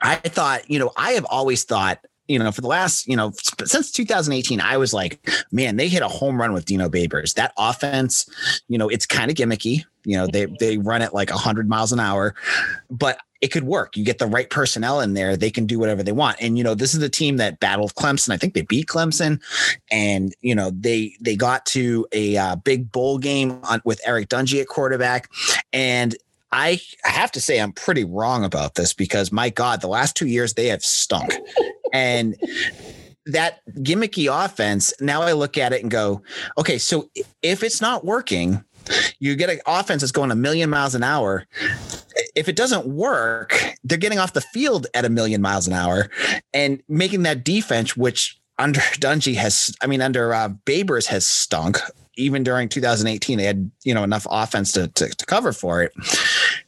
I 0.00 0.16
thought, 0.16 0.68
you 0.68 0.80
know, 0.80 0.90
I 0.96 1.12
have 1.12 1.26
always 1.26 1.62
thought 1.62 2.04
you 2.28 2.38
know, 2.38 2.52
for 2.52 2.60
the 2.60 2.68
last, 2.68 3.08
you 3.08 3.16
know, 3.16 3.32
since 3.64 3.90
2018, 3.90 4.60
I 4.60 4.76
was 4.76 4.92
like, 4.92 5.26
man, 5.50 5.76
they 5.76 5.88
hit 5.88 6.02
a 6.02 6.08
home 6.08 6.40
run 6.40 6.52
with 6.52 6.66
Dino 6.66 6.88
Babers. 6.88 7.34
That 7.34 7.52
offense, 7.56 8.28
you 8.68 8.78
know, 8.78 8.88
it's 8.88 9.06
kind 9.06 9.30
of 9.30 9.36
gimmicky. 9.36 9.84
You 10.04 10.18
know, 10.18 10.26
they 10.26 10.46
they 10.60 10.78
run 10.78 11.02
it 11.02 11.12
like 11.12 11.30
100 11.30 11.68
miles 11.68 11.92
an 11.92 12.00
hour, 12.00 12.34
but 12.90 13.18
it 13.40 13.48
could 13.48 13.64
work. 13.64 13.96
You 13.96 14.04
get 14.04 14.18
the 14.18 14.26
right 14.26 14.48
personnel 14.48 15.00
in 15.00 15.14
there, 15.14 15.36
they 15.36 15.50
can 15.50 15.66
do 15.66 15.78
whatever 15.78 16.02
they 16.02 16.12
want. 16.12 16.36
And 16.40 16.58
you 16.58 16.64
know, 16.64 16.74
this 16.74 16.94
is 16.94 17.02
a 17.02 17.08
team 17.08 17.36
that 17.38 17.60
battled 17.60 17.94
Clemson. 17.94 18.30
I 18.30 18.36
think 18.36 18.54
they 18.54 18.62
beat 18.62 18.86
Clemson, 18.86 19.40
and 19.90 20.34
you 20.40 20.54
know, 20.54 20.70
they 20.70 21.14
they 21.20 21.36
got 21.36 21.64
to 21.66 22.06
a 22.12 22.36
uh, 22.36 22.56
big 22.56 22.90
bowl 22.90 23.18
game 23.18 23.60
on, 23.64 23.80
with 23.84 24.00
Eric 24.04 24.28
Dungey 24.28 24.60
at 24.60 24.68
quarterback, 24.68 25.30
and 25.72 26.16
I 26.50 26.80
have 27.04 27.30
to 27.32 27.40
say 27.40 27.60
I'm 27.60 27.72
pretty 27.72 28.04
wrong 28.04 28.44
about 28.44 28.74
this 28.74 28.92
because 28.92 29.30
my 29.30 29.50
God, 29.50 29.80
the 29.80 29.88
last 29.88 30.16
two 30.16 30.26
years 30.26 30.54
they 30.54 30.68
have 30.68 30.82
stunk. 30.82 31.32
And 31.92 32.36
that 33.26 33.60
gimmicky 33.76 34.28
offense, 34.32 34.92
now 35.00 35.22
I 35.22 35.32
look 35.32 35.58
at 35.58 35.72
it 35.72 35.82
and 35.82 35.90
go, 35.90 36.22
okay, 36.56 36.78
so 36.78 37.10
if 37.42 37.62
it's 37.62 37.80
not 37.80 38.04
working, 38.04 38.64
you 39.18 39.36
get 39.36 39.50
an 39.50 39.60
offense 39.66 40.00
that's 40.02 40.12
going 40.12 40.30
a 40.30 40.36
million 40.36 40.70
miles 40.70 40.94
an 40.94 41.02
hour. 41.02 41.46
If 42.34 42.48
it 42.48 42.56
doesn't 42.56 42.86
work, 42.86 43.54
they're 43.84 43.98
getting 43.98 44.18
off 44.18 44.32
the 44.32 44.40
field 44.40 44.86
at 44.94 45.04
a 45.04 45.10
million 45.10 45.42
miles 45.42 45.66
an 45.66 45.74
hour 45.74 46.08
and 46.54 46.82
making 46.88 47.22
that 47.24 47.44
defense, 47.44 47.96
which 47.96 48.38
under 48.58 48.80
Dungey 48.94 49.34
has, 49.34 49.74
I 49.82 49.86
mean, 49.86 50.00
under 50.00 50.32
uh, 50.32 50.50
Babers 50.64 51.06
has 51.06 51.26
stunk. 51.26 51.78
Even 52.16 52.42
during 52.42 52.68
2018, 52.68 53.38
they 53.38 53.44
had 53.44 53.70
you 53.84 53.94
know 53.94 54.02
enough 54.02 54.26
offense 54.28 54.72
to, 54.72 54.88
to, 54.88 55.08
to 55.08 55.26
cover 55.26 55.52
for 55.52 55.84
it 55.84 55.92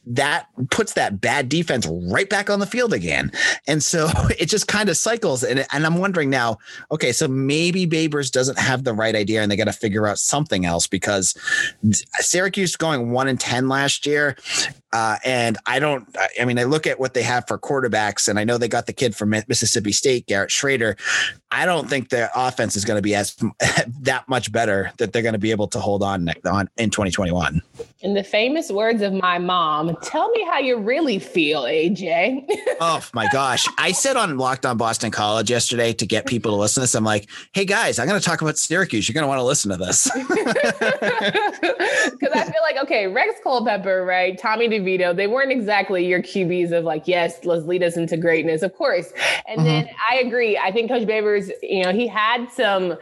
that 0.05 0.47
puts 0.71 0.93
that 0.93 1.21
bad 1.21 1.47
defense 1.49 1.87
right 2.11 2.29
back 2.29 2.49
on 2.49 2.59
the 2.59 2.65
field 2.65 2.93
again. 2.93 3.31
And 3.67 3.83
so 3.83 4.09
it 4.39 4.47
just 4.47 4.67
kind 4.67 4.89
of 4.89 4.97
cycles. 4.97 5.43
And, 5.43 5.65
and 5.71 5.85
I'm 5.85 5.97
wondering 5.97 6.29
now, 6.29 6.57
okay, 6.91 7.11
so 7.11 7.27
maybe 7.27 7.85
Babers 7.85 8.31
doesn't 8.31 8.59
have 8.59 8.83
the 8.83 8.93
right 8.93 9.15
idea 9.15 9.41
and 9.41 9.51
they 9.51 9.55
got 9.55 9.65
to 9.65 9.73
figure 9.73 10.07
out 10.07 10.17
something 10.17 10.65
else 10.65 10.87
because 10.87 11.35
Syracuse 12.19 12.75
going 12.75 13.11
one 13.11 13.27
in 13.27 13.37
10 13.37 13.67
last 13.67 14.05
year. 14.05 14.35
Uh, 14.93 15.17
and 15.23 15.57
I 15.65 15.79
don't, 15.79 16.07
I 16.39 16.45
mean, 16.45 16.59
I 16.59 16.63
look 16.63 16.85
at 16.85 16.99
what 16.99 17.13
they 17.13 17.23
have 17.23 17.47
for 17.47 17.57
quarterbacks, 17.57 18.27
and 18.27 18.37
I 18.37 18.43
know 18.43 18.57
they 18.57 18.67
got 18.67 18.87
the 18.87 18.93
kid 18.93 19.15
from 19.15 19.29
Mississippi 19.29 19.91
State, 19.91 20.27
Garrett 20.27 20.49
Shrader. 20.49 20.97
I 21.51 21.65
don't 21.65 21.89
think 21.89 22.09
their 22.09 22.29
offense 22.35 22.75
is 22.75 22.85
going 22.85 22.97
to 22.97 23.01
be 23.01 23.13
as 23.15 23.35
that 24.01 24.27
much 24.27 24.51
better 24.51 24.91
that 24.97 25.11
they're 25.11 25.21
going 25.21 25.33
to 25.33 25.39
be 25.39 25.51
able 25.51 25.67
to 25.69 25.79
hold 25.79 26.03
on, 26.03 26.29
on 26.45 26.69
in 26.77 26.89
2021. 26.89 27.61
In 28.01 28.13
the 28.13 28.23
famous 28.23 28.71
words 28.71 29.01
of 29.01 29.13
my 29.13 29.37
mom, 29.37 29.95
tell 30.01 30.29
me 30.29 30.43
how 30.45 30.59
you 30.59 30.77
really 30.77 31.19
feel, 31.19 31.63
AJ. 31.63 32.45
oh 32.81 33.05
my 33.13 33.27
gosh. 33.31 33.67
I 33.77 33.91
said 33.91 34.15
on 34.15 34.37
Locked 34.37 34.65
on 34.65 34.77
Boston 34.77 35.11
College 35.11 35.49
yesterday 35.49 35.93
to 35.93 36.05
get 36.05 36.25
people 36.25 36.51
to 36.51 36.57
listen 36.57 36.75
to 36.75 36.81
this. 36.81 36.95
I'm 36.95 37.03
like, 37.03 37.29
hey 37.53 37.65
guys, 37.65 37.99
I'm 37.99 38.07
going 38.07 38.19
to 38.19 38.25
talk 38.25 38.41
about 38.41 38.57
Syracuse. 38.57 39.07
You're 39.07 39.13
going 39.13 39.23
to 39.23 39.27
want 39.27 39.39
to 39.39 39.43
listen 39.43 39.71
to 39.71 39.77
this. 39.77 40.09
Because 42.01 42.35
I 42.35 42.43
feel 42.43 42.61
like, 42.61 42.77
okay, 42.83 43.07
Rex 43.07 43.35
Culpepper, 43.43 44.05
right? 44.05 44.37
Tommy 44.37 44.67
They 44.83 45.27
weren't 45.27 45.51
exactly 45.51 46.05
your 46.05 46.21
QBs 46.21 46.71
of 46.71 46.83
like, 46.83 47.07
yes, 47.07 47.43
let's 47.45 47.65
lead 47.65 47.83
us 47.83 47.97
into 47.97 48.17
greatness, 48.17 48.61
of 48.61 48.75
course. 48.75 49.13
And 49.47 49.59
mm-hmm. 49.59 49.65
then 49.65 49.89
I 50.09 50.17
agree. 50.17 50.57
I 50.57 50.71
think 50.71 50.89
Coach 50.89 51.07
Babers, 51.07 51.49
you 51.61 51.83
know, 51.83 51.91
he 51.91 52.07
had 52.07 52.51
some, 52.51 52.97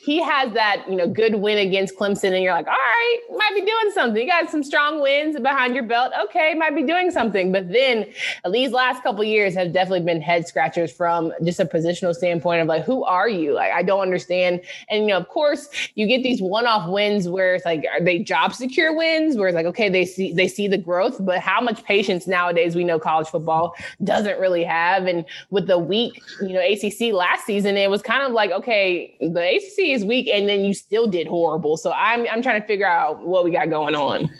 he 0.00 0.22
has 0.22 0.52
that, 0.52 0.84
you 0.88 0.96
know, 0.96 1.08
good 1.08 1.36
win 1.36 1.58
against 1.58 1.96
Clemson. 1.96 2.32
And 2.32 2.42
you're 2.42 2.52
like, 2.52 2.66
all 2.66 2.72
right, 2.72 3.18
might 3.36 3.52
be 3.54 3.60
doing 3.62 3.90
something. 3.92 4.22
You 4.22 4.28
got 4.28 4.50
some 4.50 4.62
strong 4.62 5.00
wins 5.00 5.38
behind 5.40 5.74
your 5.74 5.84
belt. 5.84 6.12
Okay, 6.24 6.54
might 6.54 6.74
be 6.74 6.82
doing 6.82 7.10
something. 7.10 7.52
But 7.52 7.72
then 7.72 8.06
these 8.50 8.70
last 8.70 9.02
couple 9.02 9.24
years 9.24 9.54
have 9.54 9.72
definitely 9.72 10.04
been 10.04 10.20
head 10.20 10.46
scratchers 10.46 10.92
from 10.92 11.32
just 11.44 11.60
a 11.60 11.64
positional 11.64 12.14
standpoint 12.14 12.62
of 12.62 12.68
like, 12.68 12.84
who 12.84 13.04
are 13.04 13.28
you? 13.28 13.54
Like, 13.54 13.72
I 13.72 13.82
don't 13.82 14.00
understand. 14.00 14.60
And, 14.88 15.02
you 15.02 15.08
know, 15.08 15.18
of 15.18 15.28
course, 15.28 15.68
you 15.94 16.06
get 16.06 16.22
these 16.22 16.40
one 16.40 16.66
off 16.66 16.88
wins 16.88 17.28
where 17.28 17.54
it's 17.54 17.64
like, 17.64 17.84
are 17.90 18.02
they 18.02 18.20
job 18.20 18.54
secure 18.54 18.96
wins? 18.96 19.36
Where 19.36 19.48
it's 19.48 19.54
like, 19.54 19.66
okay, 19.66 19.88
they 19.88 20.04
see, 20.04 20.32
they 20.32 20.48
see 20.48 20.68
the 20.68 20.78
growth, 20.86 21.16
but 21.20 21.40
how 21.40 21.60
much 21.60 21.84
patience 21.84 22.26
nowadays 22.26 22.74
we 22.74 22.84
know 22.84 22.98
college 22.98 23.28
football 23.28 23.74
doesn't 24.02 24.40
really 24.40 24.64
have. 24.64 25.06
And 25.06 25.24
with 25.50 25.66
the 25.66 25.78
weak, 25.78 26.22
you 26.40 26.54
know, 26.54 26.60
ACC 26.60 27.12
last 27.12 27.44
season, 27.44 27.76
it 27.76 27.90
was 27.90 28.00
kind 28.00 28.22
of 28.22 28.32
like, 28.32 28.50
okay, 28.52 29.16
the 29.20 29.56
ACC 29.56 29.90
is 29.94 30.04
weak 30.04 30.28
and 30.28 30.48
then 30.48 30.64
you 30.64 30.72
still 30.72 31.06
did 31.06 31.26
horrible. 31.26 31.76
So 31.76 31.92
I'm, 31.92 32.26
I'm 32.30 32.42
trying 32.42 32.60
to 32.60 32.66
figure 32.66 32.86
out 32.86 33.26
what 33.26 33.44
we 33.44 33.50
got 33.50 33.68
going 33.68 33.94
on. 33.94 34.30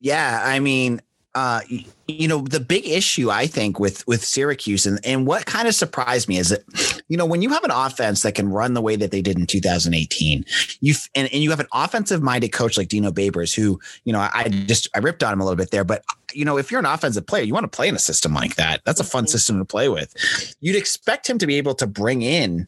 Yeah. 0.00 0.40
I 0.44 0.60
mean, 0.60 1.00
uh, 1.36 1.60
you 2.08 2.26
know, 2.26 2.38
the 2.38 2.60
big 2.60 2.88
issue 2.88 3.30
I 3.30 3.46
think 3.46 3.78
with 3.78 4.06
with 4.06 4.24
Syracuse 4.24 4.86
and 4.86 4.98
and 5.04 5.26
what 5.26 5.44
kind 5.44 5.68
of 5.68 5.74
surprised 5.74 6.28
me 6.28 6.38
is 6.38 6.48
that, 6.48 6.62
you 7.08 7.16
know, 7.16 7.26
when 7.26 7.42
you 7.42 7.50
have 7.50 7.62
an 7.62 7.70
offense 7.70 8.22
that 8.22 8.34
can 8.34 8.48
run 8.48 8.72
the 8.72 8.80
way 8.80 8.96
that 8.96 9.10
they 9.10 9.20
did 9.20 9.38
in 9.38 9.46
2018, 9.46 10.46
you 10.80 10.94
and, 11.14 11.28
and 11.30 11.42
you 11.42 11.50
have 11.50 11.60
an 11.60 11.66
offensive 11.74 12.22
minded 12.22 12.52
coach 12.52 12.78
like 12.78 12.88
Dino 12.88 13.12
Babers, 13.12 13.54
who 13.54 13.78
you 14.04 14.14
know 14.14 14.20
I 14.20 14.48
just 14.48 14.88
I 14.94 15.00
ripped 15.00 15.22
on 15.22 15.34
him 15.34 15.42
a 15.42 15.44
little 15.44 15.58
bit 15.58 15.72
there, 15.72 15.84
but 15.84 16.04
you 16.32 16.44
know, 16.44 16.58
if 16.58 16.70
you're 16.70 16.80
an 16.80 16.86
offensive 16.86 17.26
player, 17.26 17.42
you 17.42 17.54
want 17.54 17.64
to 17.64 17.76
play 17.76 17.88
in 17.88 17.94
a 17.94 18.00
system 18.00 18.34
like 18.34 18.56
that. 18.56 18.82
That's 18.84 19.00
a 19.00 19.04
fun 19.04 19.24
mm-hmm. 19.24 19.30
system 19.30 19.58
to 19.58 19.64
play 19.64 19.88
with. 19.88 20.14
You'd 20.60 20.76
expect 20.76 21.28
him 21.28 21.38
to 21.38 21.46
be 21.46 21.56
able 21.56 21.74
to 21.74 21.86
bring 21.86 22.22
in, 22.22 22.66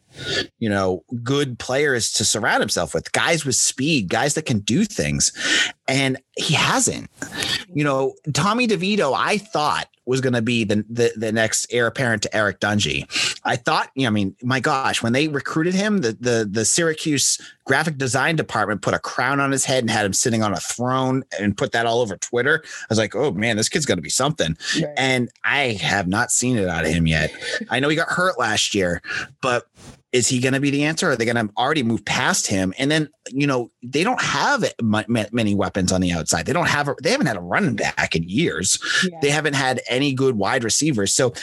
you 0.59 0.69
know, 0.69 1.03
good 1.23 1.59
players 1.59 2.11
to 2.13 2.25
surround 2.25 2.61
himself 2.61 2.93
with, 2.93 3.11
guys 3.11 3.45
with 3.45 3.55
speed, 3.55 4.09
guys 4.09 4.33
that 4.35 4.45
can 4.45 4.59
do 4.59 4.85
things. 4.85 5.31
And 5.89 6.17
he 6.37 6.53
hasn't. 6.53 7.09
You 7.73 7.83
know, 7.83 8.13
Tommy 8.33 8.67
DeVito, 8.67 9.13
I 9.17 9.39
thought 9.39 9.87
was 10.05 10.21
going 10.21 10.33
to 10.33 10.41
be 10.41 10.63
the, 10.63 10.83
the, 10.89 11.11
the 11.15 11.31
next 11.31 11.67
heir 11.71 11.85
apparent 11.85 12.23
to 12.23 12.35
Eric 12.35 12.59
Dungey. 12.59 13.05
I 13.45 13.55
thought, 13.55 13.89
you 13.93 14.03
know, 14.03 14.07
I 14.07 14.11
mean, 14.11 14.35
my 14.41 14.59
gosh, 14.59 15.03
when 15.03 15.13
they 15.13 15.27
recruited 15.27 15.73
him, 15.75 15.99
the 15.99 16.17
the 16.19 16.47
the 16.49 16.65
Syracuse 16.65 17.39
graphic 17.65 17.97
design 17.97 18.35
department 18.35 18.81
put 18.81 18.95
a 18.95 18.99
crown 18.99 19.39
on 19.39 19.51
his 19.51 19.65
head 19.65 19.83
and 19.83 19.89
had 19.89 20.05
him 20.05 20.13
sitting 20.13 20.41
on 20.41 20.51
a 20.51 20.59
throne 20.59 21.23
and 21.39 21.55
put 21.55 21.71
that 21.73 21.85
all 21.85 22.01
over 22.01 22.17
Twitter. 22.17 22.63
I 22.65 22.85
was 22.89 22.97
like, 22.97 23.15
oh 23.15 23.31
man, 23.31 23.55
this 23.55 23.69
kid's 23.69 23.85
going 23.85 23.99
to 23.99 24.03
be 24.03 24.09
something. 24.09 24.57
Right. 24.75 24.85
And 24.97 25.29
I 25.43 25.79
have 25.81 26.07
not 26.07 26.31
seen 26.31 26.57
it 26.57 26.67
out 26.67 26.85
of 26.85 26.91
him 26.91 27.05
yet. 27.05 27.31
I 27.69 27.79
know 27.79 27.89
he 27.89 27.95
got 27.95 28.09
hurt 28.09 28.39
last 28.39 28.73
year, 28.73 29.01
but 29.41 29.67
is 30.11 30.27
he 30.27 30.39
going 30.39 30.53
to 30.53 30.59
be 30.59 30.71
the 30.71 30.83
answer? 30.83 31.11
Are 31.11 31.15
they 31.15 31.25
going 31.25 31.47
to 31.47 31.53
already 31.55 31.83
move 31.83 32.03
past 32.03 32.47
him? 32.47 32.73
And 32.79 32.89
then, 32.89 33.09
you 33.29 33.45
know, 33.45 33.71
they 33.83 34.03
don't 34.03 34.21
have 34.21 34.63
many 35.07 35.53
weapons 35.53 35.91
on 35.91 36.01
the 36.01 36.11
outside. 36.11 36.45
They 36.45 36.53
don't 36.53 36.67
have, 36.67 36.87
a, 36.87 36.95
they 37.03 37.11
haven't 37.11 37.27
had 37.27 37.37
a 37.37 37.41
running 37.41 37.75
back 37.75 38.15
in 38.15 38.23
years. 38.23 38.79
Yeah. 39.07 39.19
They 39.21 39.29
haven't 39.29 39.53
had 39.53 39.81
any 39.87 40.13
good 40.13 40.35
wide 40.35 40.63
receivers. 40.63 41.13
So 41.13 41.33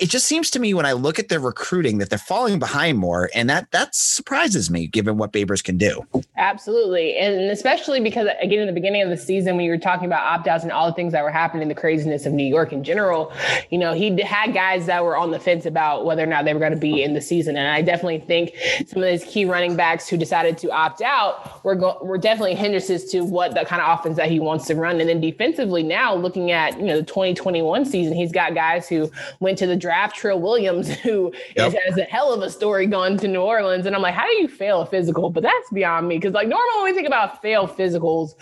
it 0.00 0.08
just 0.08 0.26
seems 0.26 0.50
to 0.50 0.58
me 0.58 0.74
when 0.74 0.86
I 0.86 0.92
look 0.92 1.18
at 1.18 1.28
their 1.28 1.40
recruiting 1.40 1.98
that 1.98 2.10
they're 2.10 2.18
falling 2.18 2.58
behind 2.58 2.98
more, 2.98 3.30
and 3.34 3.48
that 3.50 3.70
that 3.72 3.94
surprises 3.94 4.70
me 4.70 4.86
given 4.86 5.16
what 5.16 5.32
Babers 5.32 5.62
can 5.62 5.76
do. 5.76 6.06
Absolutely, 6.36 7.16
and 7.16 7.50
especially 7.50 8.00
because 8.00 8.28
again, 8.40 8.60
in 8.60 8.66
the 8.66 8.72
beginning 8.72 9.02
of 9.02 9.10
the 9.10 9.16
season, 9.16 9.56
when 9.56 9.64
you 9.64 9.70
were 9.70 9.78
talking 9.78 10.06
about 10.06 10.24
opt 10.24 10.46
outs 10.46 10.62
and 10.62 10.72
all 10.72 10.86
the 10.86 10.94
things 10.94 11.12
that 11.12 11.22
were 11.22 11.30
happening, 11.30 11.68
the 11.68 11.74
craziness 11.74 12.26
of 12.26 12.32
New 12.32 12.46
York 12.46 12.72
in 12.72 12.84
general, 12.84 13.32
you 13.70 13.78
know, 13.78 13.92
he 13.92 14.20
had 14.22 14.54
guys 14.54 14.86
that 14.86 15.04
were 15.04 15.16
on 15.16 15.30
the 15.30 15.40
fence 15.40 15.66
about 15.66 16.04
whether 16.04 16.22
or 16.22 16.26
not 16.26 16.44
they 16.44 16.54
were 16.54 16.60
going 16.60 16.72
to 16.72 16.78
be 16.78 17.02
in 17.02 17.14
the 17.14 17.20
season, 17.20 17.56
and 17.56 17.68
I 17.68 17.82
definitely 17.82 18.20
think 18.20 18.52
some 18.86 19.02
of 19.02 19.08
these 19.08 19.24
key 19.24 19.44
running 19.44 19.76
backs 19.76 20.08
who 20.08 20.16
decided 20.16 20.58
to 20.58 20.70
opt 20.70 21.02
out 21.02 21.64
were 21.64 21.74
go- 21.74 21.98
were 22.02 22.18
definitely 22.18 22.54
hindrances 22.54 23.04
to 23.10 23.22
what 23.22 23.54
the 23.54 23.64
kind 23.64 23.82
of 23.82 23.98
offense 23.98 24.16
that 24.16 24.30
he 24.30 24.40
wants 24.40 24.66
to 24.66 24.74
run, 24.74 25.00
and 25.00 25.08
then 25.08 25.20
defensively 25.20 25.82
now 25.82 26.14
looking 26.14 26.50
at 26.50 26.78
you 26.78 26.86
know 26.86 26.96
the 26.96 27.02
2021 27.02 27.84
season, 27.84 28.14
he's 28.14 28.32
got 28.32 28.54
guys 28.54 28.88
who 28.88 29.10
went 29.40 29.58
to 29.58 29.63
the 29.68 29.76
draft 29.76 30.16
Trill 30.16 30.40
Williams, 30.40 30.92
who 31.00 31.32
yep. 31.56 31.68
is, 31.68 31.78
has 31.86 31.98
a 31.98 32.04
hell 32.04 32.32
of 32.32 32.42
a 32.42 32.50
story 32.50 32.86
going 32.86 33.16
to 33.18 33.28
New 33.28 33.40
Orleans. 33.40 33.86
And 33.86 33.94
I'm 33.94 34.02
like, 34.02 34.14
how 34.14 34.26
do 34.26 34.36
you 34.36 34.48
fail 34.48 34.80
a 34.80 34.86
physical? 34.86 35.30
But 35.30 35.42
that's 35.42 35.70
beyond 35.72 36.08
me. 36.08 36.18
Cause 36.20 36.32
like 36.32 36.48
normally 36.48 36.74
when 36.76 36.84
we 36.84 36.92
think 36.92 37.06
about 37.06 37.42
fail 37.42 37.66
physicals, 37.66 38.34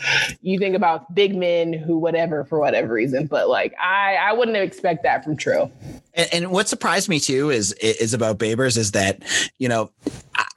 you 0.42 0.58
think 0.58 0.76
about 0.76 1.14
big 1.14 1.34
men 1.34 1.72
who 1.72 1.98
whatever 1.98 2.44
for 2.44 2.58
whatever 2.58 2.92
reason. 2.92 3.26
But 3.26 3.48
like 3.48 3.74
I, 3.80 4.16
I 4.16 4.32
wouldn't 4.32 4.56
expect 4.56 5.02
that 5.04 5.24
from 5.24 5.36
Trill. 5.36 5.70
And, 6.14 6.28
and, 6.32 6.50
what 6.50 6.68
surprised 6.68 7.08
me 7.08 7.20
too 7.20 7.50
is 7.50 7.72
is 7.72 8.12
about 8.12 8.38
Babers 8.38 8.76
is 8.76 8.92
that 8.92 9.22
you 9.58 9.68
know 9.68 9.90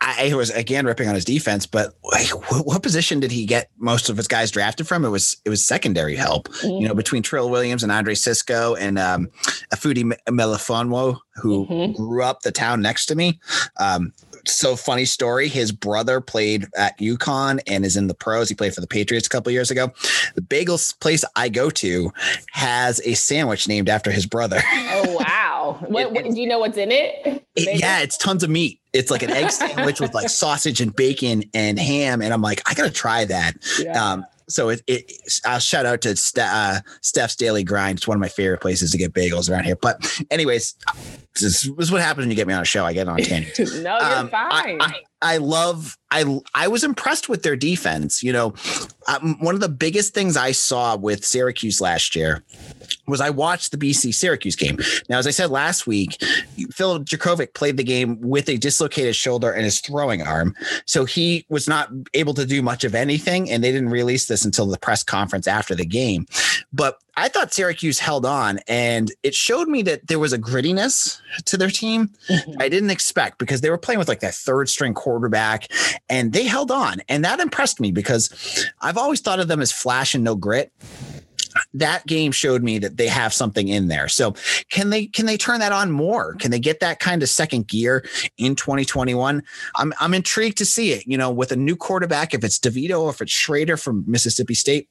I, 0.06 0.30
I 0.32 0.36
was 0.36 0.52
again 0.52 0.86
ripping 0.86 1.08
on 1.08 1.16
his 1.16 1.26
defense, 1.26 1.66
but 1.66 1.96
like, 2.04 2.30
what, 2.52 2.66
what, 2.66 2.84
position 2.84 3.20
did 3.20 3.32
he 3.32 3.46
get 3.46 3.70
most 3.78 4.10
of 4.10 4.18
his 4.18 4.28
guys 4.28 4.52
drafted 4.52 4.88
from? 4.88 5.04
It 5.04 5.10
was 5.10 5.36
it 5.46 5.50
was 5.50 5.66
secondary 5.66 6.16
help, 6.16 6.48
mm-hmm. 6.50 6.82
you 6.82 6.88
know, 6.88 6.94
between 6.94 7.24
Trill 7.24 7.50
Williams 7.50 7.84
and 7.84 7.92
Andre 7.92 8.14
Cisco 8.14 8.76
and 8.76 9.00
um, 9.00 9.30
Ifeatu 9.74 10.14
Melifonwu, 10.30 11.18
who 11.36 11.66
mm-hmm. 11.66 11.92
grew 11.94 12.24
up 12.24 12.42
the 12.42 12.52
town 12.52 12.82
next 12.82 13.08
to 13.08 13.16
me. 13.16 13.40
Um, 13.80 14.14
so 14.48 14.76
funny 14.76 15.06
story. 15.06 15.48
His 15.48 15.72
brother 15.72 16.22
played 16.22 16.68
at 16.78 16.98
UConn 17.00 17.60
and 17.68 17.86
is 17.86 17.98
in 17.98 18.08
the 18.08 18.14
pros. 18.14 18.50
He 18.50 18.56
played 18.56 18.74
for 18.74 18.82
the 18.82 18.88
Patriots 18.88 19.28
a 19.28 19.30
couple 19.30 19.52
years 19.52 19.72
ago. 19.72 19.92
The 20.36 20.42
bagel 20.42 20.80
place 21.00 21.24
I 21.36 21.50
go 21.50 21.70
to 21.70 22.12
has 22.52 23.02
a 23.06 23.14
sandwich 23.14 23.68
named 23.68 23.90
after 23.90 24.12
his 24.12 24.26
brother. 24.26 24.62
Oh 24.98 25.18
wow! 25.20 25.78
what, 25.88 26.12
what, 26.12 26.24
do 26.24 26.40
you 26.40 26.48
know 26.48 26.60
what's 26.60 26.78
in 26.78 26.92
it? 26.92 27.44
it? 27.56 27.80
Yeah, 27.80 28.02
it's 28.02 28.18
tons 28.18 28.44
of 28.44 28.50
meat. 28.50 28.80
It's 28.94 29.12
like 29.12 29.24
an 29.24 29.32
egg 29.32 29.52
sandwich 29.52 30.00
with 30.00 30.14
like 30.14 30.30
sausage 30.46 30.80
and 30.80 30.96
bacon 30.96 31.44
and 31.54 31.80
ham. 31.80 32.22
And 32.22 32.34
I'm 32.34 32.42
like, 32.42 32.62
I 32.70 32.74
gotta 32.74 32.92
try 32.92 33.26
that. 33.26 33.56
Yeah. 33.80 34.12
Um, 34.12 34.26
so 34.48 34.70
it, 34.70 34.82
it 34.88 35.12
I'll 35.46 35.60
shout 35.60 35.86
out 35.86 36.02
to 36.02 36.16
Ste- 36.16 36.40
uh, 36.40 36.80
Steph's 37.02 37.36
Daily 37.36 37.64
Grind. 37.64 38.00
It's 38.00 38.08
one 38.08 38.16
of 38.16 38.22
my 38.22 38.30
favorite 38.30 38.62
places 38.62 38.92
to 38.92 38.98
get 38.98 39.14
bagels 39.14 39.50
around 39.50 39.66
here. 39.66 39.76
But 39.76 40.24
anyways, 40.32 40.76
this 41.40 41.66
is 41.66 41.92
what 41.92 42.02
happens 42.02 42.24
when 42.24 42.30
you 42.30 42.36
get 42.36 42.48
me 42.48 42.54
on 42.54 42.62
a 42.62 42.66
show. 42.66 42.86
I 42.86 42.94
get 42.94 43.08
on 43.08 43.20
a 43.20 43.24
tangent. 43.24 43.58
no, 43.84 43.98
you're 43.98 44.18
um, 44.18 44.30
fine. 44.30 44.82
I, 44.82 44.86
I, 44.86 45.02
I, 45.22 45.38
love. 45.38 45.98
I 46.16 46.40
I 46.54 46.68
was 46.70 46.84
impressed 46.84 47.28
with 47.28 47.44
their 47.44 47.58
defense. 47.58 48.24
You 48.24 48.32
know, 48.32 48.54
um, 49.08 49.38
one 49.40 49.54
of 49.54 49.62
the 49.62 49.70
biggest 49.70 50.14
things 50.14 50.38
I 50.38 50.54
saw 50.54 50.96
with 50.96 51.26
Syracuse 51.26 51.82
last 51.82 52.16
year 52.16 52.44
was 53.08 53.22
I 53.22 53.30
watched 53.30 53.72
the 53.72 53.78
BC 53.78 54.14
Syracuse 54.14 54.56
game. 54.56 54.80
Now, 55.10 55.20
as 55.20 55.28
I 55.28 55.32
said 55.32 55.52
last 55.52 55.86
week, 55.86 56.22
Phil 56.72 57.00
Jurkovec 57.02 57.54
played 57.54 57.78
the 57.78 57.84
game 57.84 58.20
with 58.22 58.50
a 58.50 58.58
dislocated 58.58 59.16
shoulder 59.16 59.52
and 59.52 59.66
his 59.66 59.80
throwing 59.80 60.22
arm. 60.22 60.56
So 60.86 61.06
he 61.06 61.46
was 61.50 61.68
not 61.68 61.90
able 62.14 62.34
to 62.36 62.46
do 62.46 62.62
much 62.62 62.84
of 62.84 62.96
anything. 62.96 63.52
And 63.52 63.64
they 63.64 63.72
didn't 63.72 63.90
release 63.90 64.28
this 64.28 64.46
until 64.46 64.66
the 64.68 64.78
press 64.78 65.04
conference 65.04 65.48
after 65.48 65.76
the 65.76 65.86
game. 65.86 66.26
But 66.74 67.00
I 67.18 67.30
thought 67.30 67.54
Syracuse 67.54 68.00
held 68.00 68.26
on 68.26 68.60
and 68.68 69.12
it 69.24 69.34
showed 69.34 69.70
me 69.70 69.82
that 69.84 70.08
there 70.08 70.20
was 70.20 70.34
a 70.34 70.40
grittiness 70.40 71.22
to 71.46 71.56
their 71.56 71.70
team 71.70 72.10
mm-hmm. 72.28 72.52
I 72.60 72.68
didn't 72.68 72.90
expect 72.90 73.38
because 73.38 73.62
they 73.62 73.70
were 73.70 73.78
playing 73.78 74.00
with 74.00 74.10
like 74.10 74.20
that 74.20 74.34
third 74.34 74.68
string 74.68 74.94
quarterback 74.94 75.72
and 76.10 76.34
they 76.34 76.44
held 76.44 76.72
on. 76.72 77.02
And 77.10 77.26
that 77.26 77.40
impressed 77.40 77.80
me 77.80 77.92
because 77.92 78.68
I've 78.82 78.98
always 78.98 79.22
thought 79.22 79.40
of 79.40 79.48
them 79.48 79.62
as 79.62 79.72
flash 79.72 80.16
and 80.16 80.24
no 80.24 80.36
grit 80.36 80.72
that 81.74 82.06
game 82.06 82.32
showed 82.32 82.64
me 82.64 82.80
that 82.80 82.98
they 82.98 83.08
have 83.08 83.34
something 83.34 83.68
in 83.68 83.88
there. 83.88 84.08
So 84.08 84.36
can 84.70 84.90
they 84.90 85.08
can 85.08 85.26
they 85.26 85.38
turn 85.38 85.60
that 85.60 85.72
on 85.72 85.92
more? 85.92 86.36
Can 86.36 86.52
they 86.52 86.60
get 86.60 86.80
that 86.80 87.00
kind 87.00 87.24
of 87.24 87.30
second 87.30 87.68
gear 87.68 88.06
in 88.38 88.56
2021? 88.56 89.44
I'm 89.76 89.94
I'm 90.00 90.14
intrigued 90.14 90.58
to 90.58 90.66
see 90.66 90.92
it. 90.92 91.08
You 91.08 91.18
know, 91.18 91.32
with 91.32 91.52
a 91.52 91.56
new 91.56 91.76
quarterback, 91.76 92.34
if 92.34 92.44
it's 92.44 92.60
DeVito 92.60 93.02
or 93.02 93.10
if 93.10 93.22
it's 93.22 93.34
Shrader 93.34 93.82
from 93.82 94.04
Mississippi 94.08 94.54
State, 94.54 94.90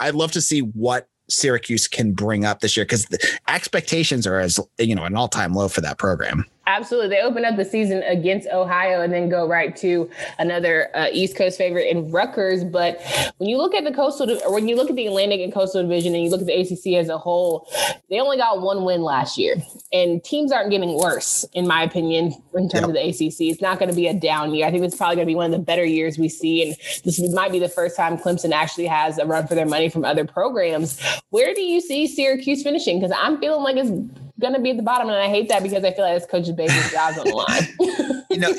I'd 0.00 0.14
love 0.14 0.32
to 0.32 0.40
see 0.40 0.60
what 0.60 1.08
Syracuse 1.28 1.88
can 1.88 2.12
bring 2.12 2.44
up 2.44 2.60
this 2.60 2.76
year 2.76 2.84
because 2.84 3.06
the 3.06 3.38
expectations 3.48 4.26
are 4.26 4.38
as 4.38 4.60
you 4.78 4.94
know 4.94 5.04
an 5.04 5.16
all 5.16 5.28
time 5.28 5.54
low 5.54 5.68
for 5.68 5.80
that 5.80 5.98
program. 5.98 6.44
Absolutely. 6.68 7.10
They 7.10 7.22
open 7.22 7.44
up 7.44 7.56
the 7.56 7.64
season 7.64 8.02
against 8.02 8.48
Ohio 8.48 9.00
and 9.00 9.12
then 9.12 9.28
go 9.28 9.46
right 9.46 9.74
to 9.76 10.10
another 10.38 10.90
uh, 10.96 11.06
East 11.12 11.36
Coast 11.36 11.56
favorite 11.56 11.88
in 11.88 12.10
Rutgers. 12.10 12.64
But 12.64 13.00
when 13.38 13.48
you 13.48 13.56
look 13.56 13.72
at 13.72 13.84
the 13.84 13.92
coastal, 13.92 14.28
or 14.44 14.52
when 14.52 14.66
you 14.66 14.74
look 14.74 14.90
at 14.90 14.96
the 14.96 15.06
Atlantic 15.06 15.40
and 15.40 15.52
coastal 15.52 15.82
division 15.82 16.14
and 16.14 16.24
you 16.24 16.30
look 16.30 16.40
at 16.40 16.46
the 16.48 16.60
ACC 16.60 16.98
as 16.98 17.08
a 17.08 17.18
whole, 17.18 17.68
they 18.10 18.18
only 18.18 18.36
got 18.36 18.62
one 18.62 18.84
win 18.84 19.02
last 19.02 19.38
year. 19.38 19.54
And 19.92 20.22
teams 20.24 20.50
aren't 20.50 20.70
getting 20.70 20.98
worse, 20.98 21.44
in 21.52 21.68
my 21.68 21.84
opinion, 21.84 22.34
in 22.54 22.68
terms 22.68 22.82
yep. 22.82 22.88
of 22.88 22.94
the 22.94 23.08
ACC. 23.08 23.52
It's 23.52 23.62
not 23.62 23.78
going 23.78 23.90
to 23.90 23.96
be 23.96 24.08
a 24.08 24.14
down 24.14 24.52
year. 24.52 24.66
I 24.66 24.72
think 24.72 24.82
it's 24.82 24.96
probably 24.96 25.16
going 25.16 25.26
to 25.26 25.30
be 25.30 25.36
one 25.36 25.46
of 25.46 25.52
the 25.52 25.64
better 25.64 25.84
years 25.84 26.18
we 26.18 26.28
see. 26.28 26.66
And 26.66 26.76
this 27.04 27.20
might 27.32 27.52
be 27.52 27.60
the 27.60 27.68
first 27.68 27.96
time 27.96 28.18
Clemson 28.18 28.50
actually 28.50 28.86
has 28.86 29.18
a 29.18 29.26
run 29.26 29.46
for 29.46 29.54
their 29.54 29.66
money 29.66 29.88
from 29.88 30.04
other 30.04 30.24
programs. 30.24 31.00
Where 31.30 31.54
do 31.54 31.62
you 31.62 31.80
see 31.80 32.08
Syracuse 32.08 32.64
finishing? 32.64 32.98
Because 32.98 33.16
I'm 33.16 33.38
feeling 33.38 33.62
like 33.62 33.76
it's 33.76 34.25
gonna 34.40 34.60
be 34.60 34.70
at 34.70 34.76
the 34.76 34.82
bottom, 34.82 35.08
and 35.08 35.16
I 35.16 35.28
hate 35.28 35.48
that 35.48 35.62
because 35.62 35.84
I 35.84 35.92
feel 35.92 36.04
like 36.04 36.16
it's 36.16 36.26
Coach 36.26 36.46
Babers' 36.46 36.92
job's 36.92 37.18
on 37.18 37.26
the 37.26 37.34
line. 37.34 38.26
you 38.30 38.38
know, 38.38 38.52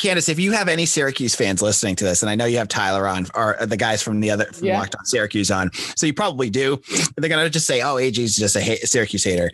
Candace, 0.00 0.28
if 0.28 0.38
you 0.38 0.52
have 0.52 0.68
any 0.68 0.86
Syracuse 0.86 1.34
fans 1.34 1.62
listening 1.62 1.96
to 1.96 2.04
this, 2.04 2.22
and 2.22 2.30
I 2.30 2.34
know 2.34 2.46
you 2.46 2.58
have 2.58 2.68
Tyler 2.68 3.06
on, 3.06 3.26
or 3.34 3.56
the 3.60 3.76
guys 3.76 4.02
from 4.02 4.20
the 4.20 4.30
other 4.30 4.46
from 4.46 4.66
yeah. 4.66 4.78
Locked 4.78 4.96
On 4.96 5.04
Syracuse 5.04 5.50
on, 5.50 5.72
so 5.96 6.06
you 6.06 6.14
probably 6.14 6.50
do. 6.50 6.80
They're 7.16 7.30
gonna 7.30 7.50
just 7.50 7.66
say, 7.66 7.82
"Oh, 7.82 7.94
AJ's 7.96 8.36
just 8.36 8.56
a 8.56 8.86
Syracuse 8.86 9.24
hater." 9.24 9.50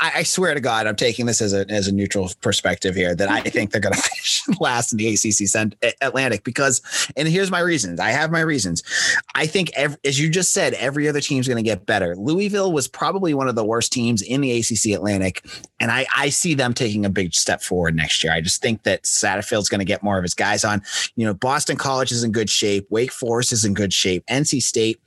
I, 0.00 0.12
I, 0.16 0.22
swear 0.22 0.54
to 0.54 0.60
God, 0.60 0.86
I'm 0.86 0.96
taking 0.96 1.26
this 1.26 1.42
as 1.42 1.52
a 1.52 1.68
as 1.70 1.88
a 1.88 1.92
neutral 1.92 2.30
perspective 2.40 2.94
here 2.94 3.14
that 3.14 3.28
I 3.28 3.40
think 3.50 3.70
they're 3.70 3.80
gonna 3.80 3.96
finish 3.96 4.42
last 4.60 4.92
in 4.92 4.98
the 4.98 5.08
ACC 5.08 5.74
Atlantic 6.00 6.44
because, 6.44 6.80
and 7.16 7.28
here's 7.28 7.50
my 7.50 7.60
reasons. 7.60 8.00
I 8.00 8.10
have 8.10 8.30
my 8.30 8.40
reasons. 8.40 8.82
I 9.34 9.46
think, 9.46 9.70
every, 9.74 9.98
as 10.04 10.18
you 10.18 10.30
just 10.30 10.52
said, 10.52 10.74
every 10.74 11.08
other 11.08 11.20
team's 11.20 11.48
gonna 11.48 11.62
get 11.62 11.86
better. 11.86 12.16
Louisville 12.16 12.72
was 12.72 12.88
probably 12.88 13.34
one 13.34 13.48
of 13.48 13.54
the 13.54 13.64
worst 13.64 13.92
teams 13.92 14.22
in 14.22 14.40
the 14.40 14.58
ACC 14.58 15.01
Atlantic, 15.02 15.44
and 15.80 15.90
I 15.90 16.06
I 16.16 16.28
see 16.28 16.54
them 16.54 16.74
taking 16.74 17.04
a 17.04 17.10
big 17.10 17.34
step 17.34 17.62
forward 17.62 17.96
next 17.96 18.22
year. 18.22 18.32
I 18.32 18.40
just 18.40 18.62
think 18.62 18.84
that 18.84 19.02
Satterfield's 19.02 19.68
going 19.68 19.80
to 19.80 19.84
get 19.84 20.02
more 20.02 20.16
of 20.16 20.22
his 20.22 20.34
guys 20.34 20.64
on. 20.64 20.82
You 21.16 21.26
know, 21.26 21.34
Boston 21.34 21.76
College 21.76 22.12
is 22.12 22.22
in 22.22 22.32
good 22.32 22.48
shape. 22.48 22.86
Wake 22.90 23.12
Forest 23.12 23.52
is 23.52 23.64
in 23.64 23.74
good 23.74 23.92
shape. 23.92 24.24
NC 24.26 24.62
State. 24.62 25.00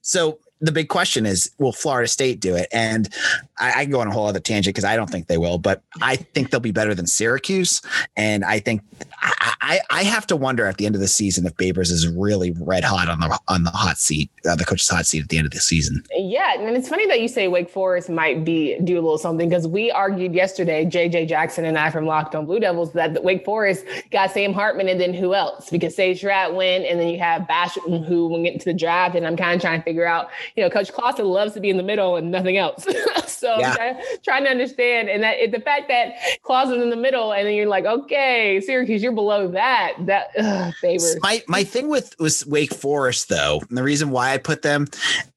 So 0.00 0.38
the 0.62 0.72
big 0.72 0.88
question 0.88 1.26
is, 1.26 1.50
will 1.58 1.72
Florida 1.72 2.08
State 2.08 2.40
do 2.40 2.54
it? 2.54 2.68
And 2.72 3.12
I, 3.58 3.70
I 3.70 3.82
can 3.82 3.90
go 3.90 4.00
on 4.00 4.06
a 4.06 4.12
whole 4.12 4.26
other 4.26 4.40
tangent 4.40 4.74
because 4.74 4.84
I 4.84 4.94
don't 4.96 5.10
think 5.10 5.26
they 5.26 5.36
will, 5.36 5.58
but 5.58 5.82
I 6.00 6.16
think 6.16 6.50
they'll 6.50 6.60
be 6.60 6.70
better 6.70 6.94
than 6.94 7.06
Syracuse. 7.06 7.82
And 8.16 8.44
I 8.44 8.60
think 8.60 8.82
I, 9.22 9.54
I, 9.60 9.80
I 9.90 10.02
have 10.02 10.26
to 10.28 10.36
wonder 10.36 10.66
at 10.66 10.76
the 10.76 10.86
end 10.86 10.94
of 10.94 11.00
the 11.00 11.08
season 11.08 11.46
if 11.46 11.56
Babers 11.56 11.90
is 11.90 12.08
really 12.08 12.50
red 12.58 12.84
hot 12.84 13.08
on 13.08 13.20
the 13.20 13.38
on 13.48 13.64
the 13.64 13.70
hot 13.70 13.98
seat, 13.98 14.30
uh, 14.48 14.56
the 14.56 14.64
coach's 14.64 14.88
hot 14.88 15.06
seat 15.06 15.22
at 15.22 15.28
the 15.28 15.38
end 15.38 15.46
of 15.46 15.52
the 15.52 15.60
season. 15.60 16.02
Yeah, 16.12 16.54
and 16.58 16.76
it's 16.76 16.88
funny 16.88 17.06
that 17.06 17.20
you 17.20 17.28
say 17.28 17.48
Wake 17.48 17.70
Forest 17.70 18.10
might 18.10 18.44
be 18.44 18.78
do 18.80 18.94
a 18.94 19.00
little 19.00 19.18
something 19.18 19.48
because 19.48 19.68
we 19.68 19.90
argued 19.90 20.34
yesterday, 20.34 20.84
JJ 20.84 21.28
Jackson 21.28 21.64
and 21.64 21.78
I 21.78 21.90
from 21.90 22.06
Locked 22.06 22.34
On 22.34 22.46
Blue 22.46 22.60
Devils, 22.60 22.92
that 22.94 23.22
Wake 23.22 23.44
Forest 23.44 23.84
got 24.10 24.32
Sam 24.32 24.52
Hartman 24.52 24.88
and 24.88 25.00
then 25.00 25.14
who 25.14 25.34
else? 25.34 25.70
Because 25.70 25.94
Sage 25.94 26.20
Surratt 26.20 26.54
went, 26.54 26.84
and 26.84 26.98
then 26.98 27.08
you 27.08 27.18
have 27.18 27.42
Basham 27.42 28.04
who 28.04 28.28
went 28.28 28.46
into 28.46 28.64
the 28.64 28.74
draft, 28.74 29.14
and 29.14 29.26
I'm 29.26 29.36
kind 29.36 29.54
of 29.54 29.60
trying 29.60 29.80
to 29.80 29.84
figure 29.84 30.06
out 30.06 30.30
you 30.56 30.62
know, 30.62 30.70
Coach 30.70 30.92
Clawson 30.92 31.26
loves 31.26 31.54
to 31.54 31.60
be 31.60 31.70
in 31.70 31.76
the 31.76 31.82
middle 31.82 32.16
and 32.16 32.30
nothing 32.30 32.56
else. 32.56 32.84
so 33.26 33.58
yeah. 33.58 33.74
trying, 33.74 34.02
trying, 34.22 34.44
to 34.44 34.50
understand, 34.50 35.08
and 35.08 35.22
that 35.22 35.36
the 35.52 35.60
fact 35.60 35.88
that 35.88 36.14
Clawson's 36.42 36.82
in 36.82 36.90
the 36.90 36.96
middle, 36.96 37.32
and 37.32 37.46
then 37.46 37.54
you're 37.54 37.68
like, 37.68 37.84
okay, 37.84 38.60
Syracuse, 38.60 39.02
you're 39.02 39.11
below 39.14 39.48
that. 39.48 39.94
That 40.00 40.30
ugh, 40.38 40.74
were 40.82 41.18
My 41.22 41.42
my 41.46 41.64
thing 41.64 41.88
with 41.88 42.14
with 42.18 42.46
Wake 42.46 42.74
Forest 42.74 43.28
though, 43.28 43.62
and 43.68 43.76
the 43.76 43.82
reason 43.82 44.10
why 44.10 44.32
I 44.32 44.38
put 44.38 44.62
them 44.62 44.88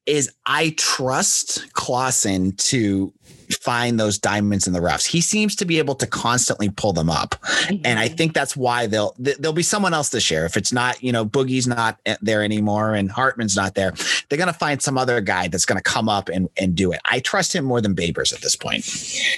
is 0.06 0.30
I 0.46 0.74
trust 0.76 1.72
Clawson 1.72 2.52
to 2.52 3.12
find 3.60 3.98
those 3.98 4.18
diamonds 4.18 4.66
in 4.66 4.72
the 4.72 4.80
roughs. 4.80 5.04
He 5.04 5.20
seems 5.20 5.54
to 5.56 5.64
be 5.64 5.78
able 5.78 5.94
to 5.96 6.06
constantly 6.06 6.68
pull 6.70 6.92
them 6.92 7.10
up. 7.10 7.36
Mm-hmm. 7.42 7.82
And 7.84 7.98
I 7.98 8.08
think 8.08 8.34
that's 8.34 8.56
why 8.56 8.86
they'll 8.86 9.14
there'll 9.18 9.52
be 9.52 9.62
someone 9.62 9.94
else 9.94 10.10
this 10.10 10.30
year. 10.30 10.44
If 10.44 10.56
it's 10.56 10.72
not, 10.72 11.02
you 11.02 11.12
know, 11.12 11.24
Boogie's 11.24 11.66
not 11.66 12.00
there 12.20 12.42
anymore 12.42 12.94
and 12.94 13.10
Hartman's 13.10 13.56
not 13.56 13.74
there, 13.74 13.92
they're 14.28 14.38
going 14.38 14.52
to 14.52 14.58
find 14.58 14.82
some 14.82 14.98
other 14.98 15.20
guy 15.20 15.48
that's 15.48 15.66
going 15.66 15.78
to 15.78 15.82
come 15.82 16.08
up 16.08 16.28
and, 16.28 16.48
and 16.56 16.74
do 16.74 16.92
it. 16.92 17.00
I 17.04 17.20
trust 17.20 17.54
him 17.54 17.64
more 17.64 17.80
than 17.80 17.94
Babers 17.94 18.32
at 18.32 18.40
this 18.40 18.56
point. 18.56 18.84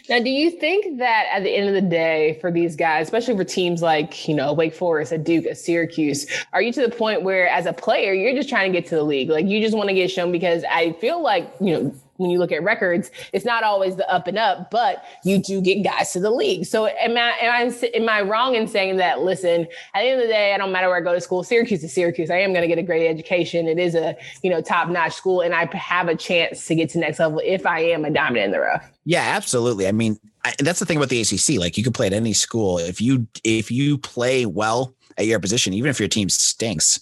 Now, 0.08 0.20
do 0.20 0.30
you 0.30 0.50
think 0.50 0.98
that 0.98 1.26
at 1.32 1.42
the 1.42 1.50
end 1.54 1.68
of 1.68 1.74
the 1.74 1.88
day 1.88 2.38
for 2.40 2.50
these 2.50 2.76
guys, 2.76 3.06
especially 3.06 3.36
for 3.36 3.44
teams 3.44 3.82
like, 3.82 4.28
you 4.28 4.34
know, 4.34 4.52
Wake 4.52 4.74
Forest, 4.74 5.12
a 5.12 5.18
Duke, 5.18 5.46
a 5.46 5.54
Syracuse, 5.54 6.26
are 6.52 6.62
you 6.62 6.72
to 6.72 6.82
the 6.82 6.94
point 6.94 7.22
where 7.22 7.48
as 7.48 7.66
a 7.66 7.72
player, 7.72 8.12
you're 8.12 8.34
just 8.34 8.48
trying 8.48 8.72
to 8.72 8.78
get 8.78 8.88
to 8.88 8.94
the 8.94 9.02
league? 9.02 9.28
Like 9.28 9.46
you 9.46 9.60
just 9.60 9.76
want 9.76 9.88
to 9.88 9.94
get 9.94 10.10
shown 10.10 10.32
because 10.32 10.64
I 10.70 10.92
feel 10.94 11.22
like, 11.22 11.50
you 11.60 11.72
know, 11.72 11.94
when 12.18 12.30
you 12.30 12.38
look 12.38 12.52
at 12.52 12.62
records, 12.62 13.10
it's 13.32 13.44
not 13.44 13.64
always 13.64 13.96
the 13.96 14.08
up 14.12 14.26
and 14.26 14.36
up, 14.36 14.70
but 14.70 15.04
you 15.24 15.38
do 15.38 15.60
get 15.60 15.82
guys 15.82 16.12
to 16.12 16.20
the 16.20 16.30
league. 16.30 16.66
So 16.66 16.86
am 16.86 17.16
I, 17.16 17.32
am 17.40 17.72
I, 17.72 17.88
am 17.94 18.08
I 18.08 18.20
wrong 18.22 18.54
in 18.54 18.68
saying 18.68 18.96
that, 18.98 19.20
listen, 19.20 19.62
at 19.94 20.02
the 20.02 20.08
end 20.08 20.20
of 20.20 20.26
the 20.26 20.32
day, 20.32 20.52
I 20.52 20.58
don't 20.58 20.72
matter 20.72 20.88
where 20.88 20.98
I 20.98 21.00
go 21.00 21.14
to 21.14 21.20
school, 21.20 21.42
Syracuse 21.42 21.82
is 21.82 21.92
Syracuse. 21.92 22.30
I 22.30 22.38
am 22.38 22.52
going 22.52 22.62
to 22.62 22.68
get 22.68 22.78
a 22.78 22.82
great 22.82 23.08
education. 23.08 23.66
It 23.68 23.78
is 23.78 23.94
a, 23.94 24.16
you 24.42 24.50
know, 24.50 24.60
top 24.60 24.88
notch 24.88 25.14
school 25.14 25.40
and 25.40 25.54
I 25.54 25.68
have 25.76 26.08
a 26.08 26.16
chance 26.16 26.66
to 26.66 26.74
get 26.74 26.90
to 26.90 26.98
next 26.98 27.20
level 27.20 27.40
if 27.44 27.64
I 27.64 27.80
am 27.80 28.04
a 28.04 28.10
diamond 28.10 28.44
in 28.44 28.50
the 28.50 28.60
rough. 28.60 28.90
Yeah, 29.04 29.22
absolutely. 29.22 29.86
I 29.86 29.92
mean, 29.92 30.18
I, 30.44 30.54
that's 30.58 30.80
the 30.80 30.86
thing 30.86 30.96
about 30.96 31.08
the 31.08 31.20
ACC. 31.20 31.58
Like 31.58 31.78
you 31.78 31.84
can 31.84 31.92
play 31.92 32.08
at 32.08 32.12
any 32.12 32.32
school. 32.32 32.78
If 32.78 33.00
you, 33.00 33.26
if 33.44 33.70
you 33.70 33.96
play 33.96 34.44
well, 34.44 34.94
at 35.18 35.26
your 35.26 35.40
position, 35.40 35.74
even 35.74 35.90
if 35.90 35.98
your 35.98 36.08
team 36.08 36.28
stinks, 36.28 37.00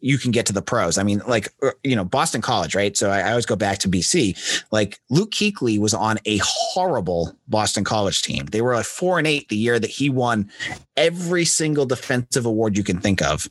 you 0.00 0.18
can 0.18 0.30
get 0.30 0.46
to 0.46 0.52
the 0.52 0.62
pros. 0.62 0.98
I 0.98 1.02
mean, 1.02 1.22
like, 1.28 1.48
uh, 1.62 1.70
you 1.84 1.94
know, 1.94 2.04
Boston 2.04 2.40
College, 2.40 2.74
right? 2.74 2.96
So 2.96 3.10
I, 3.10 3.20
I 3.20 3.30
always 3.30 3.46
go 3.46 3.56
back 3.56 3.78
to 3.78 3.88
BC. 3.88 4.64
Like 4.72 5.00
Luke 5.10 5.30
Kuechly 5.30 5.78
was 5.78 5.94
on 5.94 6.18
a 6.24 6.40
horrible 6.42 7.32
Boston 7.48 7.84
College 7.84 8.22
team. 8.22 8.46
They 8.46 8.62
were 8.62 8.74
like 8.74 8.86
four 8.86 9.18
and 9.18 9.26
eight 9.26 9.48
the 9.48 9.56
year 9.56 9.78
that 9.78 9.90
he 9.90 10.10
won 10.10 10.50
every 10.96 11.44
single 11.44 11.86
defensive 11.86 12.46
award 12.46 12.76
you 12.76 12.84
can 12.84 13.00
think 13.00 13.22
of 13.22 13.48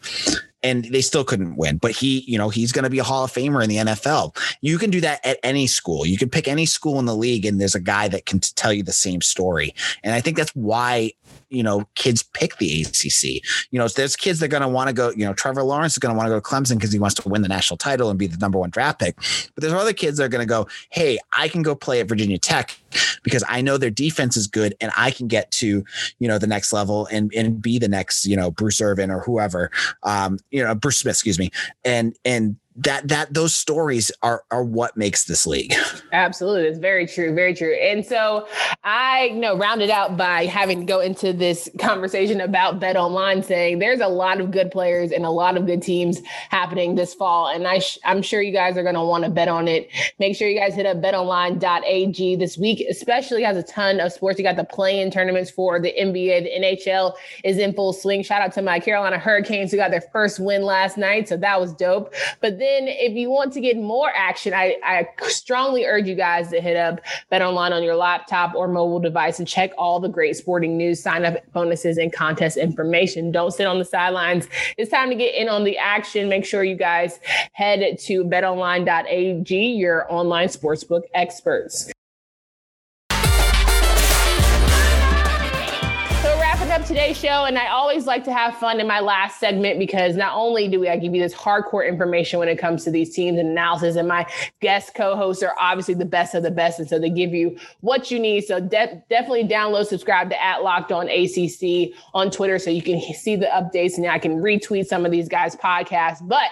and 0.63 0.85
they 0.85 1.01
still 1.01 1.23
couldn't 1.23 1.55
win. 1.55 1.77
But 1.77 1.91
he, 1.91 2.19
you 2.27 2.37
know, 2.37 2.49
he's 2.49 2.71
going 2.71 2.83
to 2.83 2.89
be 2.89 2.99
a 2.99 3.03
Hall 3.03 3.23
of 3.23 3.31
Famer 3.31 3.63
in 3.63 3.69
the 3.69 3.77
NFL. 3.77 4.35
You 4.61 4.77
can 4.77 4.89
do 4.89 5.01
that 5.01 5.25
at 5.25 5.37
any 5.43 5.67
school. 5.67 6.05
You 6.05 6.17
can 6.17 6.29
pick 6.29 6.47
any 6.47 6.65
school 6.65 6.99
in 6.99 7.05
the 7.05 7.15
league, 7.15 7.45
and 7.45 7.59
there's 7.59 7.75
a 7.75 7.79
guy 7.79 8.07
that 8.09 8.25
can 8.25 8.39
tell 8.39 8.73
you 8.73 8.83
the 8.83 8.91
same 8.91 9.21
story. 9.21 9.73
And 10.03 10.13
I 10.13 10.21
think 10.21 10.37
that's 10.37 10.55
why 10.55 11.13
you 11.49 11.63
know 11.63 11.87
kids 11.95 12.23
pick 12.23 12.57
the 12.57 12.81
ACC. 12.81 13.43
You 13.71 13.79
know, 13.79 13.87
there's 13.87 14.15
kids 14.15 14.39
that 14.39 14.45
are 14.45 14.49
going 14.49 14.61
to 14.61 14.67
want 14.67 14.87
to 14.87 14.93
go. 14.93 15.11
You 15.11 15.25
know, 15.25 15.33
Trevor 15.33 15.63
Lawrence 15.63 15.93
is 15.93 15.99
going 15.99 16.13
to 16.13 16.17
want 16.17 16.27
to 16.27 16.31
go 16.31 16.39
to 16.39 16.41
Clemson 16.41 16.75
because 16.75 16.91
he 16.91 16.99
wants 16.99 17.15
to 17.15 17.29
win 17.29 17.41
the 17.41 17.47
national 17.47 17.77
title 17.77 18.09
and 18.09 18.17
be 18.17 18.27
the 18.27 18.37
number 18.37 18.57
one 18.57 18.69
draft 18.69 18.99
pick. 18.99 19.15
But 19.15 19.61
there's 19.61 19.73
other 19.73 19.93
kids 19.93 20.17
that 20.17 20.25
are 20.25 20.29
going 20.29 20.45
to 20.45 20.49
go, 20.49 20.67
hey, 20.89 21.19
I 21.37 21.47
can 21.47 21.61
go 21.61 21.75
play 21.75 21.99
at 21.99 22.07
Virginia 22.07 22.37
Tech 22.37 22.77
because 23.23 23.43
I 23.47 23.61
know 23.61 23.77
their 23.77 23.89
defense 23.89 24.37
is 24.37 24.47
good 24.47 24.75
and 24.81 24.91
I 24.95 25.11
can 25.11 25.27
get 25.27 25.51
to 25.51 25.83
you 26.19 26.27
know 26.27 26.37
the 26.37 26.47
next 26.47 26.73
level 26.73 27.07
and 27.11 27.33
and 27.33 27.61
be 27.61 27.79
the 27.79 27.87
next 27.87 28.25
you 28.25 28.35
know 28.35 28.51
Bruce 28.51 28.81
Irvin 28.81 29.11
or 29.11 29.21
whoever. 29.21 29.71
Um, 30.03 30.39
you 30.51 30.63
know, 30.63 30.75
Bruce 30.75 30.99
Smith, 30.99 31.15
excuse 31.15 31.39
me, 31.39 31.51
and 31.83 32.15
and 32.25 32.57
that 32.83 33.07
that 33.09 33.33
those 33.33 33.53
stories 33.53 34.11
are 34.23 34.43
are 34.51 34.63
what 34.63 34.95
makes 34.95 35.25
this 35.25 35.45
league. 35.45 35.73
Absolutely, 36.13 36.67
it's 36.67 36.79
very 36.79 37.05
true, 37.05 37.33
very 37.33 37.53
true. 37.53 37.73
And 37.73 38.05
so 38.05 38.47
I 38.83 39.31
you 39.33 39.39
know 39.39 39.57
rounded 39.57 39.89
out 39.89 40.15
by 40.15 40.45
having 40.45 40.79
to 40.81 40.85
go 40.85 40.99
into 41.01 41.33
this 41.33 41.69
conversation 41.79 42.39
about 42.39 42.79
Bet 42.79 42.95
Online, 42.95 43.43
saying 43.43 43.79
there's 43.79 43.99
a 43.99 44.07
lot 44.07 44.39
of 44.39 44.51
good 44.51 44.71
players 44.71 45.11
and 45.11 45.25
a 45.25 45.29
lot 45.29 45.57
of 45.57 45.65
good 45.65 45.81
teams 45.81 46.21
happening 46.49 46.95
this 46.95 47.13
fall, 47.13 47.49
and 47.49 47.67
I 47.67 47.79
sh- 47.79 47.99
I'm 48.05 48.21
sure 48.21 48.41
you 48.41 48.53
guys 48.53 48.77
are 48.77 48.83
going 48.83 48.95
to 48.95 49.03
want 49.03 49.25
to 49.25 49.29
bet 49.29 49.49
on 49.49 49.67
it. 49.67 49.89
Make 50.19 50.35
sure 50.35 50.47
you 50.47 50.59
guys 50.59 50.73
hit 50.73 50.85
up 50.85 50.97
BetOnline.ag 50.97 52.35
this 52.37 52.57
week, 52.57 52.85
especially 52.89 53.43
has 53.43 53.57
a 53.57 53.63
ton 53.63 53.99
of 53.99 54.13
sports. 54.13 54.39
You 54.39 54.45
got 54.45 54.55
the 54.55 54.63
play-in 54.63 55.11
tournaments 55.11 55.51
for 55.51 55.79
the 55.79 55.93
NBA, 55.99 56.43
the 56.43 56.65
NHL 56.65 57.13
is 57.43 57.57
in 57.57 57.73
full 57.73 57.91
swing. 57.91 58.23
Shout 58.23 58.41
out 58.41 58.53
to 58.53 58.61
my 58.61 58.79
Carolina 58.79 59.19
Hurricanes 59.19 59.71
who 59.71 59.77
got 59.77 59.91
their 59.91 60.01
first 60.13 60.39
win 60.39 60.61
last 60.63 60.97
night, 60.97 61.27
so 61.27 61.35
that 61.35 61.59
was 61.59 61.73
dope. 61.73 62.13
But 62.39 62.57
then 62.59 62.68
then 62.69 62.87
if 62.87 63.13
you 63.15 63.29
want 63.29 63.53
to 63.53 63.61
get 63.61 63.77
more 63.77 64.11
action, 64.15 64.53
I, 64.53 64.77
I 64.83 65.07
strongly 65.27 65.85
urge 65.85 66.07
you 66.07 66.15
guys 66.15 66.49
to 66.49 66.61
hit 66.61 66.75
up 66.77 67.01
Bet 67.29 67.41
Online 67.41 67.73
on 67.73 67.83
your 67.83 67.95
laptop 67.95 68.53
or 68.55 68.67
mobile 68.67 68.99
device 68.99 69.39
and 69.39 69.47
check 69.47 69.71
all 69.77 69.99
the 69.99 70.09
great 70.09 70.35
sporting 70.35 70.77
news, 70.77 71.01
sign 71.01 71.25
up 71.25 71.37
bonuses, 71.51 71.97
and 71.97 72.13
contest 72.13 72.57
information. 72.57 73.31
Don't 73.31 73.51
sit 73.51 73.65
on 73.65 73.79
the 73.79 73.85
sidelines. 73.85 74.47
It's 74.77 74.91
time 74.91 75.09
to 75.09 75.15
get 75.15 75.35
in 75.35 75.49
on 75.49 75.63
the 75.63 75.77
action. 75.77 76.29
Make 76.29 76.45
sure 76.45 76.63
you 76.63 76.75
guys 76.75 77.19
head 77.53 77.97
to 77.99 78.23
betonline.ag, 78.23 79.55
your 79.55 80.11
online 80.11 80.47
sportsbook 80.47 81.03
experts. 81.13 81.91
Today's 86.89 87.19
show, 87.19 87.45
and 87.45 87.55
I 87.55 87.67
always 87.67 88.07
like 88.07 88.23
to 88.23 88.33
have 88.33 88.57
fun 88.57 88.79
in 88.79 88.87
my 88.87 88.99
last 88.99 89.39
segment 89.39 89.77
because 89.77 90.15
not 90.15 90.35
only 90.35 90.67
do 90.67 90.79
we 90.79 90.89
I 90.89 90.97
give 90.97 91.13
you 91.13 91.21
this 91.21 91.35
hardcore 91.35 91.87
information 91.87 92.39
when 92.39 92.49
it 92.49 92.57
comes 92.57 92.83
to 92.85 92.89
these 92.89 93.13
teams 93.13 93.37
and 93.37 93.47
analysis, 93.47 93.95
and 93.95 94.07
my 94.07 94.25
guest 94.59 94.95
co-hosts 94.95 95.43
are 95.43 95.53
obviously 95.59 95.93
the 95.93 96.03
best 96.03 96.33
of 96.33 96.41
the 96.41 96.49
best, 96.49 96.79
and 96.79 96.89
so 96.89 96.97
they 96.97 97.11
give 97.11 97.31
you 97.31 97.55
what 97.81 98.09
you 98.09 98.17
need. 98.17 98.41
So 98.45 98.59
de- 98.59 99.03
definitely 99.07 99.43
download, 99.43 99.85
subscribe 99.85 100.31
to 100.31 100.43
at 100.43 100.63
Locked 100.63 100.91
On 100.91 101.07
ACC 101.07 101.93
on 102.15 102.31
Twitter 102.31 102.57
so 102.57 102.71
you 102.71 102.81
can 102.81 102.99
see 103.13 103.35
the 103.35 103.45
updates, 103.45 103.95
and 103.97 104.07
I 104.07 104.17
can 104.17 104.41
retweet 104.41 104.87
some 104.87 105.05
of 105.05 105.11
these 105.11 105.29
guys' 105.29 105.55
podcasts. 105.55 106.27
But 106.27 106.49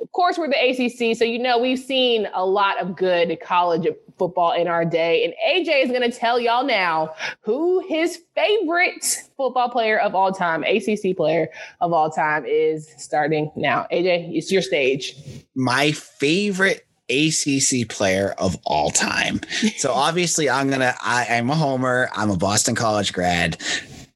of 0.00 0.12
course, 0.12 0.38
we're 0.38 0.50
the 0.50 0.54
ACC, 0.54 1.16
so 1.16 1.24
you 1.24 1.40
know 1.40 1.58
we've 1.58 1.80
seen 1.80 2.28
a 2.32 2.46
lot 2.46 2.80
of 2.80 2.94
good 2.94 3.36
college 3.42 3.88
football 4.18 4.52
in 4.52 4.68
our 4.68 4.84
day. 4.84 5.24
And 5.24 5.34
AJ 5.48 5.84
is 5.84 5.90
going 5.90 6.08
to 6.08 6.16
tell 6.16 6.38
y'all 6.38 6.64
now 6.64 7.14
who 7.40 7.80
his 7.88 8.20
favorite 8.34 9.04
football 9.36 9.68
player 9.68 9.98
of 9.98 10.14
all 10.14 10.32
time, 10.32 10.64
ACC 10.64 11.16
player 11.16 11.48
of 11.80 11.92
all 11.92 12.10
time, 12.10 12.44
is 12.46 12.92
starting 12.96 13.50
now. 13.56 13.86
AJ, 13.92 14.36
it's 14.36 14.50
your 14.50 14.62
stage. 14.62 15.16
My 15.54 15.92
favorite 15.92 16.86
ACC 17.10 17.88
player 17.88 18.34
of 18.38 18.56
all 18.64 18.90
time. 18.90 19.40
So 19.76 19.92
obviously, 19.92 20.48
I'm 20.48 20.70
gonna. 20.70 20.94
I, 21.02 21.26
am 21.26 21.50
a 21.50 21.54
homer. 21.54 22.08
I'm 22.14 22.30
a 22.30 22.36
Boston 22.36 22.74
College 22.74 23.12
grad. 23.12 23.60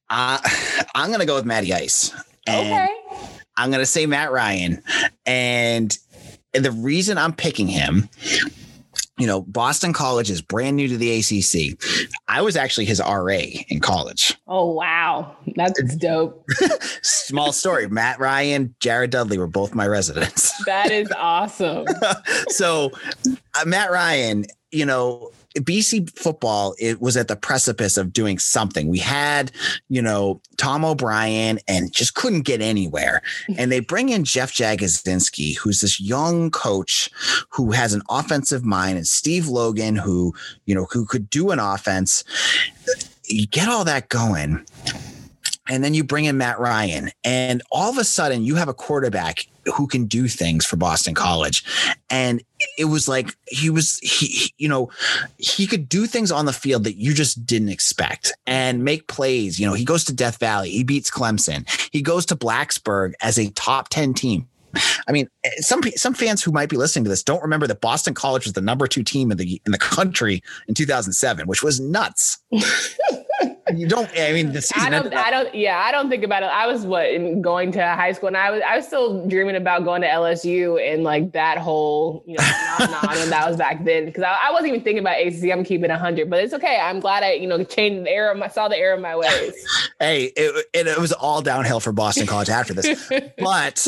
Uh, 0.09 0.39
I'm 0.95 1.11
gonna 1.11 1.25
go 1.25 1.35
with 1.35 1.45
Matty 1.45 1.73
Ice. 1.73 2.13
okay. 2.47 2.89
I'm 3.57 3.71
gonna 3.71 3.85
say 3.85 4.05
Matt 4.05 4.31
Ryan, 4.31 4.81
and 5.25 5.95
and 6.53 6.65
the 6.65 6.71
reason 6.71 7.17
I'm 7.17 7.33
picking 7.33 7.67
him 7.67 8.09
you 9.19 9.27
know, 9.27 9.41
Boston 9.41 9.93
College 9.93 10.31
is 10.31 10.41
brand 10.41 10.77
new 10.77 10.87
to 10.87 10.97
the 10.97 11.19
ACC. 11.19 11.77
I 12.27 12.41
was 12.41 12.55
actually 12.55 12.85
his 12.85 13.01
RA 13.01 13.39
in 13.67 13.81
college. 13.81 14.35
Oh, 14.47 14.71
wow. 14.71 15.35
That's 15.55 15.95
dope. 15.97 16.43
Small 17.01 17.51
story 17.51 17.87
Matt 17.89 18.19
Ryan, 18.19 18.73
Jared 18.79 19.11
Dudley 19.11 19.37
were 19.37 19.47
both 19.47 19.75
my 19.75 19.85
residents. 19.85 20.53
that 20.65 20.89
is 20.89 21.11
awesome. 21.17 21.85
so, 22.47 22.91
uh, 23.27 23.65
Matt 23.65 23.91
Ryan, 23.91 24.45
you 24.71 24.85
know, 24.85 25.31
BC 25.55 26.15
football 26.17 26.75
it 26.79 27.01
was 27.01 27.17
at 27.17 27.27
the 27.27 27.35
precipice 27.35 27.97
of 27.97 28.13
doing 28.13 28.37
something. 28.37 28.87
We 28.87 28.99
had, 28.99 29.51
you 29.89 30.01
know, 30.01 30.41
Tom 30.57 30.85
O'Brien 30.85 31.59
and 31.67 31.91
just 31.91 32.13
couldn't 32.15 32.41
get 32.41 32.61
anywhere. 32.61 33.21
And 33.57 33.71
they 33.71 33.79
bring 33.79 34.09
in 34.09 34.23
Jeff 34.23 34.53
Jagodzinski, 34.53 35.57
who's 35.57 35.81
this 35.81 35.99
young 35.99 36.51
coach 36.51 37.09
who 37.49 37.71
has 37.71 37.93
an 37.93 38.01
offensive 38.09 38.63
mind, 38.63 38.97
and 38.97 39.07
Steve 39.07 39.47
Logan, 39.47 39.95
who, 39.95 40.33
you 40.65 40.75
know, 40.75 40.85
who 40.91 41.05
could 41.05 41.29
do 41.29 41.51
an 41.51 41.59
offense. 41.59 42.23
You 43.25 43.47
get 43.47 43.67
all 43.67 43.85
that 43.85 44.09
going 44.09 44.65
and 45.69 45.83
then 45.83 45.93
you 45.93 46.03
bring 46.03 46.25
in 46.25 46.37
Matt 46.37 46.59
Ryan, 46.59 47.11
and 47.23 47.61
all 47.71 47.89
of 47.89 47.97
a 47.97 48.03
sudden 48.03 48.43
you 48.43 48.55
have 48.55 48.67
a 48.67 48.73
quarterback 48.73 49.47
who 49.75 49.87
can 49.87 50.05
do 50.05 50.27
things 50.27 50.65
for 50.65 50.77
Boston 50.77 51.13
College. 51.13 51.63
And 52.09 52.41
it 52.77 52.85
was 52.85 53.07
like 53.07 53.35
he 53.47 53.69
was 53.69 53.99
he 53.99 54.53
you 54.57 54.67
know 54.67 54.89
he 55.37 55.65
could 55.65 55.87
do 55.87 56.05
things 56.05 56.31
on 56.31 56.45
the 56.45 56.53
field 56.53 56.83
that 56.83 56.97
you 56.97 57.13
just 57.13 57.45
didn't 57.45 57.69
expect 57.69 58.33
and 58.45 58.83
make 58.83 59.07
plays 59.07 59.57
you 59.57 59.65
know 59.65 59.73
he 59.73 59.85
goes 59.85 60.03
to 60.03 60.13
death 60.13 60.39
valley 60.39 60.69
he 60.69 60.83
beats 60.83 61.09
clemson 61.09 61.65
he 61.93 62.01
goes 62.01 62.25
to 62.25 62.35
blacksburg 62.35 63.13
as 63.21 63.39
a 63.39 63.49
top 63.51 63.87
10 63.87 64.13
team 64.13 64.45
I 65.07 65.11
mean, 65.11 65.27
eh, 65.43 65.49
some 65.59 65.81
some 65.95 66.13
fans 66.13 66.43
who 66.43 66.51
might 66.51 66.69
be 66.69 66.77
listening 66.77 67.03
to 67.05 67.09
this 67.09 67.23
don't 67.23 67.41
remember 67.41 67.67
that 67.67 67.81
Boston 67.81 68.13
College 68.13 68.45
was 68.45 68.53
the 68.53 68.61
number 68.61 68.87
two 68.87 69.03
team 69.03 69.31
in 69.31 69.37
the 69.37 69.61
in 69.65 69.71
the 69.71 69.77
country 69.77 70.43
in 70.67 70.75
2007, 70.75 71.47
which 71.47 71.63
was 71.63 71.79
nuts. 71.79 72.37
you 73.75 73.87
don't. 73.87 74.09
I 74.17 74.33
mean, 74.33 74.51
the 74.51 74.61
season. 74.61 74.93
I 74.93 74.99
don't. 74.99 75.13
I 75.13 75.31
don't. 75.31 75.55
Yeah, 75.55 75.79
I 75.79 75.91
don't 75.91 76.09
think 76.09 76.23
about 76.23 76.43
it. 76.43 76.47
I 76.47 76.67
was 76.67 76.85
what 76.85 77.09
in 77.09 77.41
going 77.41 77.71
to 77.73 77.81
high 77.81 78.11
school, 78.11 78.27
and 78.27 78.37
I 78.37 78.51
was 78.51 78.61
I 78.65 78.75
was 78.75 78.85
still 78.85 79.27
dreaming 79.27 79.55
about 79.55 79.83
going 79.83 80.01
to 80.01 80.07
LSU 80.07 80.79
and 80.81 81.03
like 81.03 81.31
that 81.33 81.57
whole 81.57 82.23
you 82.25 82.35
know 82.37 82.43
phenomenon, 82.77 83.17
and 83.17 83.31
that 83.31 83.47
was 83.47 83.57
back 83.57 83.83
then 83.83 84.05
because 84.05 84.23
I, 84.23 84.37
I, 84.41 84.51
wasn't 84.51 84.69
even 84.69 84.81
thinking 84.81 84.99
about 84.99 85.19
ACC. 85.19 85.51
I'm 85.51 85.63
keeping 85.63 85.89
hundred, 85.89 86.29
but 86.29 86.43
it's 86.43 86.53
okay. 86.53 86.79
I'm 86.81 86.99
glad 86.99 87.23
I 87.23 87.33
you 87.33 87.47
know 87.47 87.63
changed 87.63 88.05
the 88.05 88.11
era. 88.11 88.39
I 88.41 88.47
saw 88.47 88.67
the 88.67 88.77
era 88.77 88.95
of 88.95 89.01
my 89.01 89.15
ways. 89.15 89.53
hey, 89.99 90.25
it, 90.35 90.65
it, 90.73 90.87
it 90.87 90.99
was 90.99 91.11
all 91.13 91.41
downhill 91.41 91.79
for 91.79 91.91
Boston 91.91 92.27
College 92.27 92.49
after 92.49 92.73
this, 92.73 93.11
but 93.37 93.87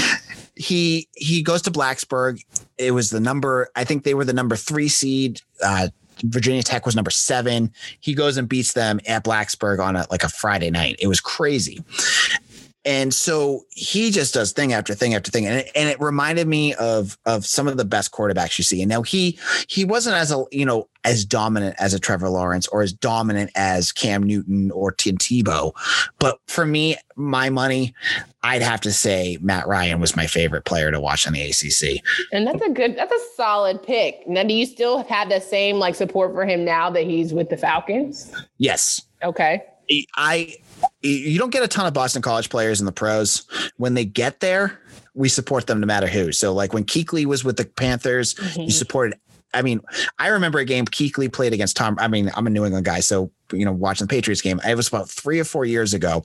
he 0.56 1.08
he 1.14 1.42
goes 1.42 1.62
to 1.62 1.70
Blacksburg. 1.70 2.44
It 2.78 2.92
was 2.92 3.10
the 3.10 3.20
number. 3.20 3.70
I 3.74 3.84
think 3.84 4.04
they 4.04 4.14
were 4.14 4.24
the 4.24 4.32
number 4.32 4.56
three 4.56 4.88
seed. 4.88 5.40
Uh, 5.62 5.88
Virginia 6.24 6.62
Tech 6.62 6.86
was 6.86 6.94
number 6.94 7.10
seven. 7.10 7.72
He 8.00 8.14
goes 8.14 8.36
and 8.36 8.48
beats 8.48 8.72
them 8.72 9.00
at 9.06 9.24
Blacksburg 9.24 9.80
on 9.80 9.96
a, 9.96 10.06
like 10.10 10.24
a 10.24 10.28
Friday 10.28 10.70
night. 10.70 10.96
It 10.98 11.08
was 11.08 11.20
crazy. 11.20 11.82
And 12.84 13.14
so 13.14 13.64
he 13.70 14.10
just 14.10 14.34
does 14.34 14.52
thing 14.52 14.72
after 14.72 14.94
thing 14.94 15.14
after 15.14 15.30
thing, 15.30 15.46
and 15.46 15.58
it, 15.58 15.70
and 15.74 15.88
it 15.88 16.00
reminded 16.00 16.48
me 16.48 16.74
of 16.74 17.16
of 17.26 17.46
some 17.46 17.68
of 17.68 17.76
the 17.76 17.84
best 17.84 18.12
quarterbacks 18.12 18.58
you 18.58 18.64
see. 18.64 18.82
And 18.82 18.88
now 18.88 19.02
he 19.02 19.38
he 19.68 19.84
wasn't 19.84 20.16
as 20.16 20.32
a 20.32 20.44
you 20.50 20.64
know 20.64 20.88
as 21.04 21.24
dominant 21.24 21.76
as 21.78 21.94
a 21.94 22.00
Trevor 22.00 22.28
Lawrence 22.28 22.66
or 22.68 22.82
as 22.82 22.92
dominant 22.92 23.50
as 23.54 23.92
Cam 23.92 24.22
Newton 24.22 24.70
or 24.72 24.92
Tim 24.92 25.18
Tebow, 25.18 25.72
but 26.18 26.38
for 26.46 26.64
me, 26.64 26.96
my 27.16 27.50
money, 27.50 27.94
I'd 28.42 28.62
have 28.62 28.80
to 28.82 28.92
say 28.92 29.38
Matt 29.40 29.66
Ryan 29.66 30.00
was 30.00 30.16
my 30.16 30.26
favorite 30.26 30.64
player 30.64 30.90
to 30.90 31.00
watch 31.00 31.26
in 31.26 31.32
the 31.32 31.42
ACC. 31.42 32.02
And 32.32 32.46
that's 32.46 32.62
a 32.62 32.70
good, 32.70 32.96
that's 32.96 33.12
a 33.12 33.34
solid 33.36 33.82
pick. 33.82 34.26
Now, 34.26 34.42
do 34.44 34.54
you 34.54 34.66
still 34.66 35.04
have 35.04 35.28
the 35.28 35.40
same 35.40 35.76
like 35.76 35.94
support 35.94 36.32
for 36.32 36.44
him 36.44 36.64
now 36.64 36.90
that 36.90 37.04
he's 37.04 37.32
with 37.32 37.50
the 37.50 37.56
Falcons? 37.56 38.32
Yes. 38.58 39.02
Okay. 39.22 39.64
I 40.16 40.54
you 41.02 41.38
don't 41.38 41.50
get 41.50 41.62
a 41.62 41.68
ton 41.68 41.86
of 41.86 41.94
Boston 41.94 42.22
College 42.22 42.48
players 42.48 42.80
in 42.80 42.86
the 42.86 42.92
pros. 42.92 43.46
When 43.76 43.94
they 43.94 44.04
get 44.04 44.40
there, 44.40 44.78
we 45.14 45.28
support 45.28 45.66
them 45.66 45.80
no 45.80 45.86
matter 45.86 46.06
who. 46.06 46.32
So 46.32 46.52
like 46.52 46.72
when 46.72 46.84
Kuechly 46.84 47.26
was 47.26 47.44
with 47.44 47.56
the 47.56 47.64
Panthers, 47.64 48.34
mm-hmm. 48.34 48.62
you 48.62 48.70
supported. 48.70 49.18
I 49.54 49.60
mean, 49.60 49.82
I 50.18 50.28
remember 50.28 50.60
a 50.60 50.64
game 50.64 50.86
Kuechly 50.86 51.30
played 51.30 51.52
against 51.52 51.76
Tom. 51.76 51.98
I 52.00 52.08
mean, 52.08 52.30
I'm 52.34 52.46
a 52.46 52.50
New 52.50 52.64
England 52.64 52.86
guy, 52.86 53.00
so 53.00 53.30
you 53.52 53.66
know, 53.66 53.72
watching 53.72 54.06
the 54.06 54.10
Patriots 54.10 54.40
game. 54.40 54.58
It 54.66 54.76
was 54.76 54.88
about 54.88 55.10
three 55.10 55.38
or 55.38 55.44
four 55.44 55.66
years 55.66 55.92
ago. 55.92 56.24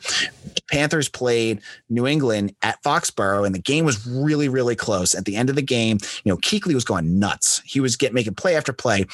Panthers 0.72 1.10
played 1.10 1.60
New 1.90 2.08
England 2.08 2.56
at 2.62 2.82
Foxborough, 2.84 3.46
and 3.46 3.54
the 3.54 3.60
game 3.60 3.84
was 3.84 4.08
really, 4.08 4.48
really 4.48 4.78
close. 4.78 5.14
At 5.14 5.26
the 5.26 5.36
end 5.36 5.50
of 5.50 5.58
the 5.58 5.62
game, 5.62 5.98
you 6.24 6.32
know, 6.32 6.38
Kuechly 6.38 6.74
was 6.74 6.86
going 6.86 7.20
nuts. 7.20 7.62
He 7.66 7.82
was 7.82 7.98
getting 7.98 8.16
making 8.16 8.36
play 8.36 8.56
after 8.56 8.72
play, 8.72 9.06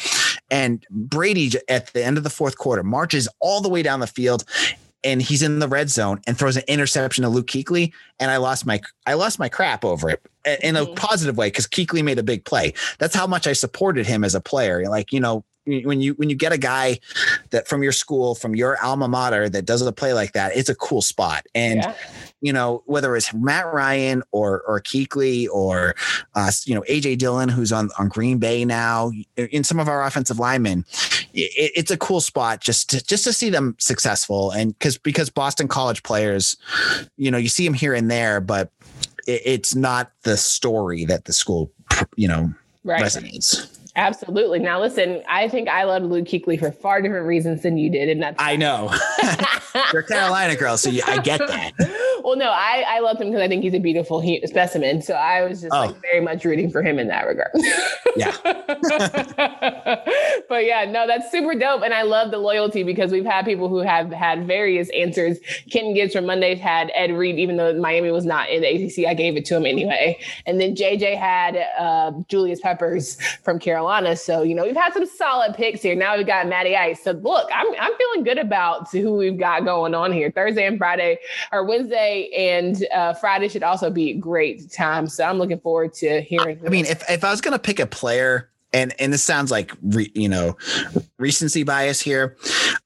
and 0.51 0.85
Brady 0.91 1.51
at 1.67 1.91
the 1.93 2.05
end 2.05 2.19
of 2.19 2.23
the 2.23 2.29
fourth 2.29 2.59
quarter 2.59 2.83
marches 2.83 3.27
all 3.39 3.61
the 3.61 3.69
way 3.69 3.81
down 3.81 3.99
the 3.99 4.05
field 4.05 4.43
and 5.03 5.21
he's 5.21 5.41
in 5.41 5.59
the 5.59 5.67
red 5.67 5.89
zone 5.89 6.21
and 6.27 6.37
throws 6.37 6.57
an 6.57 6.63
interception 6.67 7.23
to 7.23 7.29
Luke 7.29 7.47
Kuechly, 7.47 7.93
and 8.19 8.31
I 8.31 8.37
lost 8.37 8.65
my 8.65 8.81
I 9.05 9.13
lost 9.13 9.39
my 9.39 9.49
crap 9.49 9.83
over 9.83 10.09
it 10.09 10.21
in 10.61 10.75
a 10.75 10.85
mm-hmm. 10.85 10.93
positive 10.95 11.37
way 11.37 11.47
because 11.47 11.67
Kuechly 11.67 12.03
made 12.03 12.19
a 12.19 12.23
big 12.23 12.45
play. 12.45 12.73
That's 12.99 13.15
how 13.15 13.27
much 13.27 13.47
I 13.47 13.53
supported 13.53 14.05
him 14.05 14.23
as 14.23 14.35
a 14.35 14.41
player. 14.41 14.87
Like 14.89 15.11
you 15.11 15.19
know, 15.19 15.43
when 15.65 16.01
you 16.01 16.13
when 16.15 16.29
you 16.29 16.35
get 16.35 16.51
a 16.51 16.57
guy 16.57 16.99
that 17.51 17.67
from 17.67 17.83
your 17.83 17.91
school 17.91 18.35
from 18.35 18.55
your 18.55 18.77
alma 18.83 19.07
mater 19.07 19.47
that 19.47 19.65
does 19.65 19.81
a 19.81 19.91
play 19.91 20.13
like 20.13 20.33
that 20.33 20.55
it's 20.55 20.69
a 20.69 20.75
cool 20.75 21.01
spot 21.01 21.45
and 21.55 21.77
yeah. 21.77 21.93
you 22.41 22.51
know 22.51 22.83
whether 22.85 23.15
it's 23.15 23.33
matt 23.33 23.71
ryan 23.73 24.21
or 24.31 24.61
or 24.67 24.81
Kuechly 24.81 25.47
or 25.49 25.95
uh, 26.35 26.51
you 26.65 26.75
know 26.75 26.83
aj 26.89 27.17
dillon 27.17 27.49
who's 27.49 27.71
on 27.71 27.89
on 27.97 28.09
green 28.09 28.39
bay 28.39 28.65
now 28.65 29.11
in 29.37 29.63
some 29.63 29.79
of 29.79 29.87
our 29.87 30.03
offensive 30.03 30.39
linemen 30.39 30.85
it, 31.33 31.71
it's 31.75 31.91
a 31.91 31.97
cool 31.97 32.19
spot 32.19 32.59
just 32.59 32.89
to 32.89 33.03
just 33.03 33.23
to 33.23 33.31
see 33.31 33.49
them 33.49 33.75
successful 33.79 34.51
and 34.51 34.77
because 34.77 34.97
because 34.97 35.29
boston 35.29 35.67
college 35.67 36.03
players 36.03 36.57
you 37.15 37.31
know 37.31 37.37
you 37.37 37.49
see 37.49 37.65
them 37.65 37.73
here 37.73 37.93
and 37.93 38.11
there 38.11 38.41
but 38.41 38.71
it, 39.27 39.41
it's 39.45 39.75
not 39.75 40.11
the 40.23 40.35
story 40.35 41.05
that 41.05 41.23
the 41.25 41.33
school 41.33 41.71
you 42.17 42.27
know 42.27 42.53
right. 42.83 43.01
resonates 43.01 43.79
Absolutely. 43.95 44.57
Now, 44.59 44.81
listen, 44.81 45.21
I 45.29 45.47
think 45.47 45.69
I 45.69 45.83
loved 45.83 46.05
Luke 46.05 46.25
Kuechly 46.25 46.59
for 46.59 46.71
far 46.71 47.01
different 47.01 47.27
reasons 47.27 47.61
than 47.61 47.77
you 47.77 47.91
did, 47.91 48.09
and 48.09 48.23
that's 48.23 48.37
I 48.39 48.55
know 48.55 48.91
you're 49.93 50.01
a 50.01 50.07
Carolina 50.07 50.55
girl, 50.55 50.77
so 50.77 50.89
you, 50.89 51.03
I 51.05 51.19
get 51.19 51.39
that. 51.39 51.73
well, 52.23 52.37
no, 52.37 52.49
I 52.49 52.85
I 52.87 52.99
loved 52.99 53.19
him 53.19 53.27
because 53.27 53.41
I 53.41 53.47
think 53.47 53.63
he's 53.63 53.73
a 53.73 53.79
beautiful 53.79 54.21
he, 54.21 54.41
specimen. 54.47 55.01
So 55.01 55.13
I 55.13 55.43
was 55.43 55.61
just 55.61 55.73
oh. 55.73 55.87
like 55.87 56.01
very 56.01 56.21
much 56.21 56.45
rooting 56.45 56.71
for 56.71 56.81
him 56.81 56.97
in 56.97 57.07
that 57.09 57.27
regard. 57.27 57.51
yeah. 58.15 58.35
but 60.49 60.65
yeah, 60.65 60.85
no, 60.85 61.05
that's 61.05 61.29
super 61.29 61.53
dope. 61.53 61.83
And 61.83 61.93
I 61.93 62.03
love 62.03 62.31
the 62.31 62.37
loyalty 62.37 62.83
because 62.83 63.11
we've 63.11 63.25
had 63.25 63.45
people 63.45 63.67
who 63.67 63.79
have 63.79 64.11
had 64.11 64.47
various 64.47 64.89
answers. 64.91 65.37
Ken 65.69 65.93
Gibbs 65.93 66.13
from 66.13 66.25
Mondays 66.25 66.59
had 66.59 66.91
Ed 66.95 67.11
Reed, 67.11 67.37
even 67.39 67.57
though 67.57 67.73
Miami 67.73 68.11
was 68.11 68.25
not 68.25 68.49
in 68.49 68.61
the 68.61 68.67
ACC, 68.67 69.05
I 69.05 69.13
gave 69.13 69.35
it 69.35 69.45
to 69.45 69.57
him 69.57 69.65
anyway. 69.65 70.17
And 70.45 70.61
then 70.61 70.75
JJ 70.75 71.17
had 71.17 71.57
uh, 71.77 72.11
Julius 72.29 72.61
Peppers 72.61 73.21
from 73.43 73.59
Carolina. 73.59 74.15
So, 74.15 74.43
you 74.43 74.55
know, 74.55 74.63
we've 74.63 74.75
had 74.75 74.93
some 74.93 75.05
solid 75.05 75.55
picks 75.55 75.81
here. 75.81 75.95
Now 75.95 76.15
we've 76.15 76.27
got 76.27 76.47
Matty 76.47 76.75
Ice. 76.75 77.03
So 77.03 77.11
look, 77.11 77.49
I'm, 77.53 77.67
I'm 77.79 77.91
feeling 77.97 78.23
good 78.23 78.37
about 78.37 78.89
who 78.91 79.15
we've 79.15 79.37
got 79.37 79.65
going 79.65 79.93
on 79.93 80.13
here. 80.13 80.31
Thursday 80.31 80.65
and 80.65 80.77
Friday 80.77 81.17
or 81.51 81.65
Wednesday 81.65 82.12
and 82.37 82.85
uh, 82.93 83.13
Friday 83.13 83.47
should 83.47 83.63
also 83.63 83.89
be 83.89 84.11
a 84.11 84.13
great 84.15 84.71
time. 84.71 85.07
So 85.07 85.23
I'm 85.23 85.37
looking 85.37 85.59
forward 85.59 85.93
to 85.95 86.21
hearing. 86.21 86.59
I, 86.63 86.67
I 86.67 86.69
mean, 86.69 86.85
if, 86.85 87.09
if 87.09 87.23
I 87.23 87.31
was 87.31 87.41
going 87.41 87.53
to 87.53 87.59
pick 87.59 87.79
a 87.79 87.87
player 87.87 88.49
and 88.73 88.93
and 88.99 89.13
this 89.13 89.23
sounds 89.23 89.51
like 89.51 89.71
re, 89.81 90.11
you 90.15 90.27
know 90.27 90.57
recency 91.19 91.63
bias 91.63 92.01
here. 92.01 92.35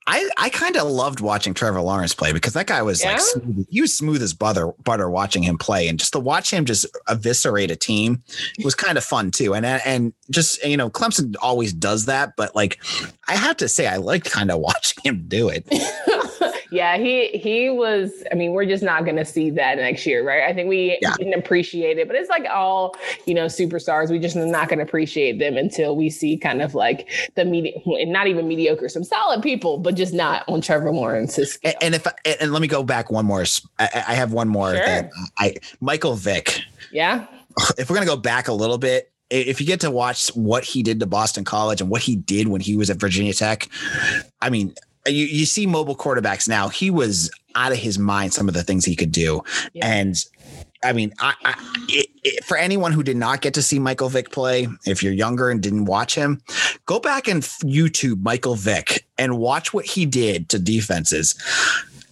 I 0.06 0.30
I 0.38 0.50
kind 0.50 0.76
of 0.78 0.88
loved 0.88 1.22
watching 1.22 1.54
Trevor 1.54 1.82
Lawrence 1.82 2.14
play 2.14 2.34
because 2.34 2.54
that 2.54 2.68
guy 2.68 2.82
was 2.82 3.02
yeah. 3.02 3.14
like 3.14 3.22
smooth, 3.22 3.66
he 3.70 3.82
was 3.82 3.98
smooth 3.98 4.22
as 4.22 4.34
butter 4.34 4.74
butter 4.84 5.10
watching 5.10 5.44
him 5.44 5.58
play, 5.58 5.88
and 5.88 5.98
just 5.98 6.14
to 6.14 6.20
watch 6.20 6.52
him 6.52 6.66
just 6.66 6.86
eviscerate 7.10 7.72
a 7.72 7.76
team 7.76 8.22
was 8.64 8.76
kind 8.76 8.98
of 8.98 9.04
fun 9.04 9.32
too. 9.32 9.56
And 9.56 9.66
and 9.66 10.14
just 10.30 10.64
you 10.64 10.78
know 10.78 10.90
Clemson 10.90 11.36
always 11.42 11.74
does 11.74 12.06
that, 12.06 12.34
but 12.36 12.56
like 12.56 12.80
I 13.28 13.36
have 13.36 13.58
to 13.58 13.68
say 13.68 13.88
I 13.88 13.98
like 13.98 14.26
kind 14.26 14.52
of 14.52 14.60
watching 14.62 15.04
him 15.04 15.26
do 15.28 15.50
it. 15.50 15.66
yeah, 16.72 16.98
he 16.98 17.28
he 17.30 17.70
was. 17.70 18.24
I 18.32 18.36
mean, 18.36 18.52
we're 18.52 18.66
just 18.66 18.84
not 18.84 19.06
going 19.06 19.18
to 19.18 19.26
see 19.26 19.50
that 19.52 19.78
next 19.78 20.06
year, 20.06 20.26
right? 20.26 20.44
I 20.44 20.54
think 20.54 20.70
we 20.70 20.98
yeah. 21.02 21.14
didn't 21.18 21.34
appreciate 21.34 21.98
it, 21.98 22.08
but 22.08 22.16
it's 22.16 22.30
like 22.30 22.46
all 22.50 22.96
you 23.26 23.34
know 23.34 23.46
superstars. 23.46 24.10
We 24.10 24.20
just 24.20 24.36
not 24.36 24.70
going 24.70 24.80
to 24.80 24.86
appreciate 24.86 25.40
them 25.40 25.58
until 25.58 25.96
we 25.96 26.10
see 26.10 26.38
kind 26.38 26.62
of 26.62 26.76
like 26.76 27.10
the 27.36 27.46
media, 27.46 27.74
not 27.86 28.28
even 28.28 28.48
mediocre, 28.48 28.90
some 28.90 29.04
solid 29.04 29.42
people, 29.42 29.78
but 29.78 29.96
just 29.96 30.14
not 30.14 30.44
on 30.48 30.62
Trevor 30.62 30.92
Lawrence's. 30.92 31.60
And, 31.64 31.76
and 31.82 31.96
if 31.96 32.08
and 32.26 32.52
let 32.52 32.62
me 32.62 32.68
go 32.68 32.84
back 32.84 33.12
one 33.12 33.26
more. 33.26 33.46
I, 33.80 34.04
I 34.10 34.16
have 34.16 34.34
one 34.34 34.48
more. 34.48 34.76
Sure. 34.76 34.86
That 34.86 35.12
I 35.38 35.56
Michael 35.80 36.16
Vick. 36.16 36.62
Yeah. 36.92 37.28
If 37.78 37.90
we're 37.90 37.96
gonna 37.96 38.06
go 38.06 38.18
back 38.18 38.48
a 38.48 38.54
little 38.54 38.78
bit, 38.78 39.12
if 39.30 39.60
you 39.60 39.68
get 39.68 39.82
to 39.82 39.92
watch 39.92 40.30
what 40.30 40.64
he 40.64 40.84
did 40.84 41.00
to 41.00 41.06
Boston 41.06 41.44
College 41.44 41.82
and 41.82 41.90
what 41.90 42.02
he 42.02 42.16
did 42.16 42.48
when 42.48 42.62
he 42.62 42.78
was 42.78 42.90
at 42.90 42.98
Virginia 42.98 43.34
Tech, 43.34 43.68
I 44.42 44.50
mean, 44.50 44.74
you, 45.08 45.26
you 45.26 45.46
see 45.46 45.66
mobile 45.66 45.96
quarterbacks 45.96 46.48
now. 46.48 46.70
He 46.70 46.90
was 46.90 47.32
out 47.56 47.72
of 47.72 47.78
his 47.78 47.98
mind 47.98 48.34
some 48.34 48.48
of 48.48 48.54
the 48.54 48.64
things 48.64 48.86
he 48.86 48.96
could 48.96 49.12
do. 49.12 49.44
Yeah. 49.74 49.88
And 49.88 50.16
I 50.84 50.94
mean, 50.94 51.14
I, 51.20 51.34
I 51.44 51.56
it, 51.90 52.10
it, 52.24 52.44
for 52.44 52.56
anyone 52.56 52.92
who 52.92 53.04
did 53.04 53.18
not 53.18 53.42
get 53.42 53.54
to 53.56 53.62
see 53.62 53.80
Michael 53.80 54.10
Vick 54.10 54.32
play, 54.32 54.68
if 54.86 55.02
you're 55.02 55.14
younger 55.14 55.50
and 55.50 55.62
didn't 55.62 55.86
watch 55.86 56.14
him, 56.14 56.42
go 56.86 57.00
back 57.00 57.28
and 57.28 57.42
YouTube 57.42 58.22
Michael 58.22 58.56
Vick 58.56 59.06
and 59.18 59.40
watch 59.40 59.74
what 59.74 59.86
he 59.86 60.06
did 60.06 60.50
to 60.50 60.60
defenses. 60.60 61.36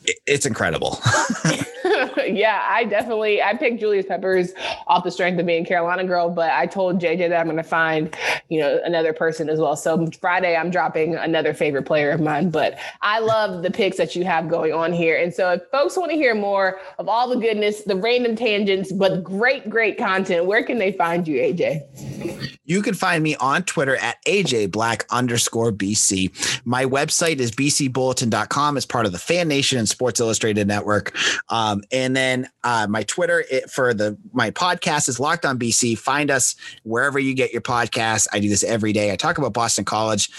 It, 0.03 0.17
it's 0.25 0.45
incredible. 0.45 0.99
yeah, 2.27 2.65
I 2.69 2.83
definitely 2.85 3.41
I 3.41 3.53
picked 3.55 3.79
Julius 3.79 4.05
Peppers 4.05 4.53
off 4.87 5.03
the 5.03 5.11
strength 5.11 5.39
of 5.39 5.45
being 5.45 5.65
Carolina 5.65 6.03
girl, 6.03 6.29
but 6.29 6.51
I 6.51 6.65
told 6.65 6.99
JJ 6.99 7.29
that 7.29 7.39
I'm 7.39 7.45
going 7.45 7.57
to 7.57 7.63
find 7.63 8.15
you 8.49 8.59
know 8.59 8.79
another 8.83 9.13
person 9.13 9.49
as 9.49 9.59
well. 9.59 9.75
So 9.75 10.07
Friday 10.19 10.55
I'm 10.55 10.69
dropping 10.69 11.15
another 11.15 11.53
favorite 11.53 11.83
player 11.83 12.11
of 12.11 12.21
mine, 12.21 12.49
but 12.49 12.77
I 13.01 13.19
love 13.19 13.63
the 13.63 13.71
picks 13.71 13.97
that 13.97 14.15
you 14.15 14.23
have 14.25 14.49
going 14.49 14.73
on 14.73 14.93
here. 14.93 15.17
And 15.17 15.33
so 15.33 15.51
if 15.53 15.61
folks 15.71 15.97
want 15.97 16.11
to 16.11 16.17
hear 16.17 16.35
more 16.35 16.79
of 16.99 17.07
all 17.07 17.29
the 17.29 17.37
goodness, 17.37 17.83
the 17.83 17.95
random 17.95 18.35
tangents, 18.35 18.91
but 18.91 19.23
great 19.23 19.69
great 19.69 19.97
content, 19.97 20.45
where 20.45 20.63
can 20.63 20.77
they 20.77 20.91
find 20.91 21.27
you, 21.27 21.39
AJ? 21.39 22.51
You 22.65 22.81
can 22.81 22.95
find 22.95 23.23
me 23.23 23.35
on 23.35 23.63
Twitter 23.63 23.95
at 23.97 24.17
AJ 24.25 24.71
Black 24.71 25.05
underscore 25.11 25.71
BC. 25.71 26.61
My 26.65 26.85
website 26.85 27.37
is 27.37 27.51
bcbulletin.com 27.51 28.77
as 28.77 28.85
part 28.85 29.05
of 29.05 29.11
the 29.11 29.19
Fan 29.19 29.47
Nation 29.47 29.77
and 29.77 29.87
Sports 29.87 30.19
Illustrated 30.19 30.67
Network. 30.67 31.15
Um, 31.49 31.83
and 31.91 32.04
then 32.13 32.49
uh, 32.65 32.87
my 32.89 33.03
Twitter 33.03 33.45
it, 33.49 33.71
for 33.71 33.93
the 33.93 34.17
my 34.33 34.51
podcast 34.51 35.07
is 35.07 35.17
Locked 35.17 35.45
On 35.45 35.57
BC. 35.57 35.97
Find 35.97 36.29
us 36.29 36.57
wherever 36.83 37.17
you 37.17 37.33
get 37.33 37.53
your 37.53 37.61
podcasts. 37.61 38.27
I 38.33 38.39
do 38.39 38.49
this 38.49 38.65
every 38.65 38.91
day. 38.91 39.13
I 39.13 39.15
talk 39.15 39.37
about 39.37 39.53
Boston 39.53 39.85
College. 39.85 40.29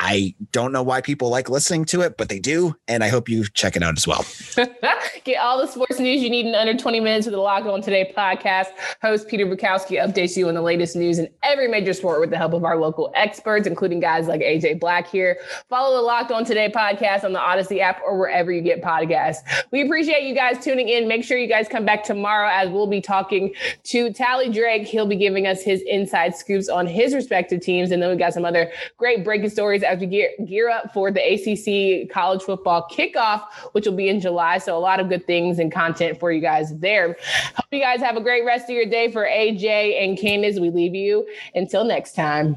I 0.00 0.36
don't 0.52 0.70
know 0.70 0.84
why 0.84 1.00
people 1.00 1.28
like 1.28 1.50
listening 1.50 1.84
to 1.86 2.02
it, 2.02 2.16
but 2.16 2.28
they 2.28 2.38
do. 2.38 2.76
And 2.86 3.02
I 3.02 3.08
hope 3.08 3.28
you 3.28 3.44
check 3.48 3.74
it 3.74 3.82
out 3.82 3.96
as 3.96 4.06
well. 4.06 4.24
Get 5.24 5.40
all 5.40 5.58
the 5.58 5.66
sports 5.66 5.98
news 5.98 6.22
you 6.22 6.30
need 6.30 6.46
in 6.46 6.54
under 6.54 6.72
20 6.72 7.00
minutes 7.00 7.26
with 7.26 7.34
the 7.34 7.40
Locked 7.40 7.66
On 7.66 7.82
Today 7.82 8.12
podcast. 8.16 8.68
Host 9.02 9.26
Peter 9.26 9.44
Bukowski 9.44 10.00
updates 10.00 10.36
you 10.36 10.46
on 10.46 10.54
the 10.54 10.62
latest 10.62 10.94
news 10.94 11.18
in 11.18 11.28
every 11.42 11.66
major 11.66 11.92
sport 11.92 12.20
with 12.20 12.30
the 12.30 12.36
help 12.36 12.52
of 12.52 12.64
our 12.64 12.78
local 12.78 13.10
experts, 13.16 13.66
including 13.66 13.98
guys 13.98 14.28
like 14.28 14.40
AJ 14.40 14.78
Black 14.78 15.08
here. 15.08 15.38
Follow 15.68 15.96
the 15.96 16.02
Locked 16.02 16.30
On 16.30 16.44
Today 16.44 16.70
podcast 16.70 17.24
on 17.24 17.32
the 17.32 17.40
Odyssey 17.40 17.80
app 17.80 18.00
or 18.06 18.16
wherever 18.16 18.52
you 18.52 18.62
get 18.62 18.80
podcasts. 18.80 19.38
We 19.72 19.82
appreciate 19.82 20.22
you 20.22 20.34
guys 20.34 20.62
tuning 20.62 20.88
in. 20.88 21.08
Make 21.08 21.24
sure 21.24 21.36
you 21.36 21.48
guys 21.48 21.66
come 21.68 21.84
back 21.84 22.04
tomorrow 22.04 22.48
as 22.48 22.70
we'll 22.70 22.86
be 22.86 23.00
talking 23.00 23.52
to 23.82 24.12
Tally 24.12 24.48
Drake. 24.48 24.86
He'll 24.86 25.06
be 25.06 25.16
giving 25.16 25.48
us 25.48 25.60
his 25.60 25.82
inside 25.82 26.36
scoops 26.36 26.68
on 26.68 26.86
his 26.86 27.14
respective 27.14 27.60
teams. 27.60 27.90
And 27.90 28.00
then 28.00 28.10
we 28.10 28.16
got 28.16 28.32
some 28.32 28.44
other 28.44 28.70
great 28.96 29.24
breaking 29.24 29.50
stories 29.50 29.82
as 29.88 29.98
we 29.98 30.06
gear, 30.06 30.30
gear 30.46 30.68
up 30.68 30.92
for 30.92 31.10
the 31.10 31.20
ACC 31.20 32.10
college 32.10 32.42
football 32.42 32.86
kickoff, 32.90 33.42
which 33.72 33.86
will 33.86 33.96
be 33.96 34.08
in 34.08 34.20
July. 34.20 34.58
So 34.58 34.76
a 34.76 34.80
lot 34.80 35.00
of 35.00 35.08
good 35.08 35.26
things 35.26 35.58
and 35.58 35.72
content 35.72 36.20
for 36.20 36.30
you 36.30 36.40
guys 36.40 36.76
there. 36.78 37.16
Hope 37.54 37.66
you 37.70 37.80
guys 37.80 38.00
have 38.00 38.16
a 38.16 38.20
great 38.20 38.44
rest 38.44 38.64
of 38.64 38.76
your 38.76 38.86
day 38.86 39.10
for 39.10 39.24
AJ 39.24 40.02
and 40.02 40.18
Candace. 40.18 40.60
We 40.60 40.70
leave 40.70 40.94
you 40.94 41.26
until 41.54 41.84
next 41.84 42.14
time. 42.14 42.56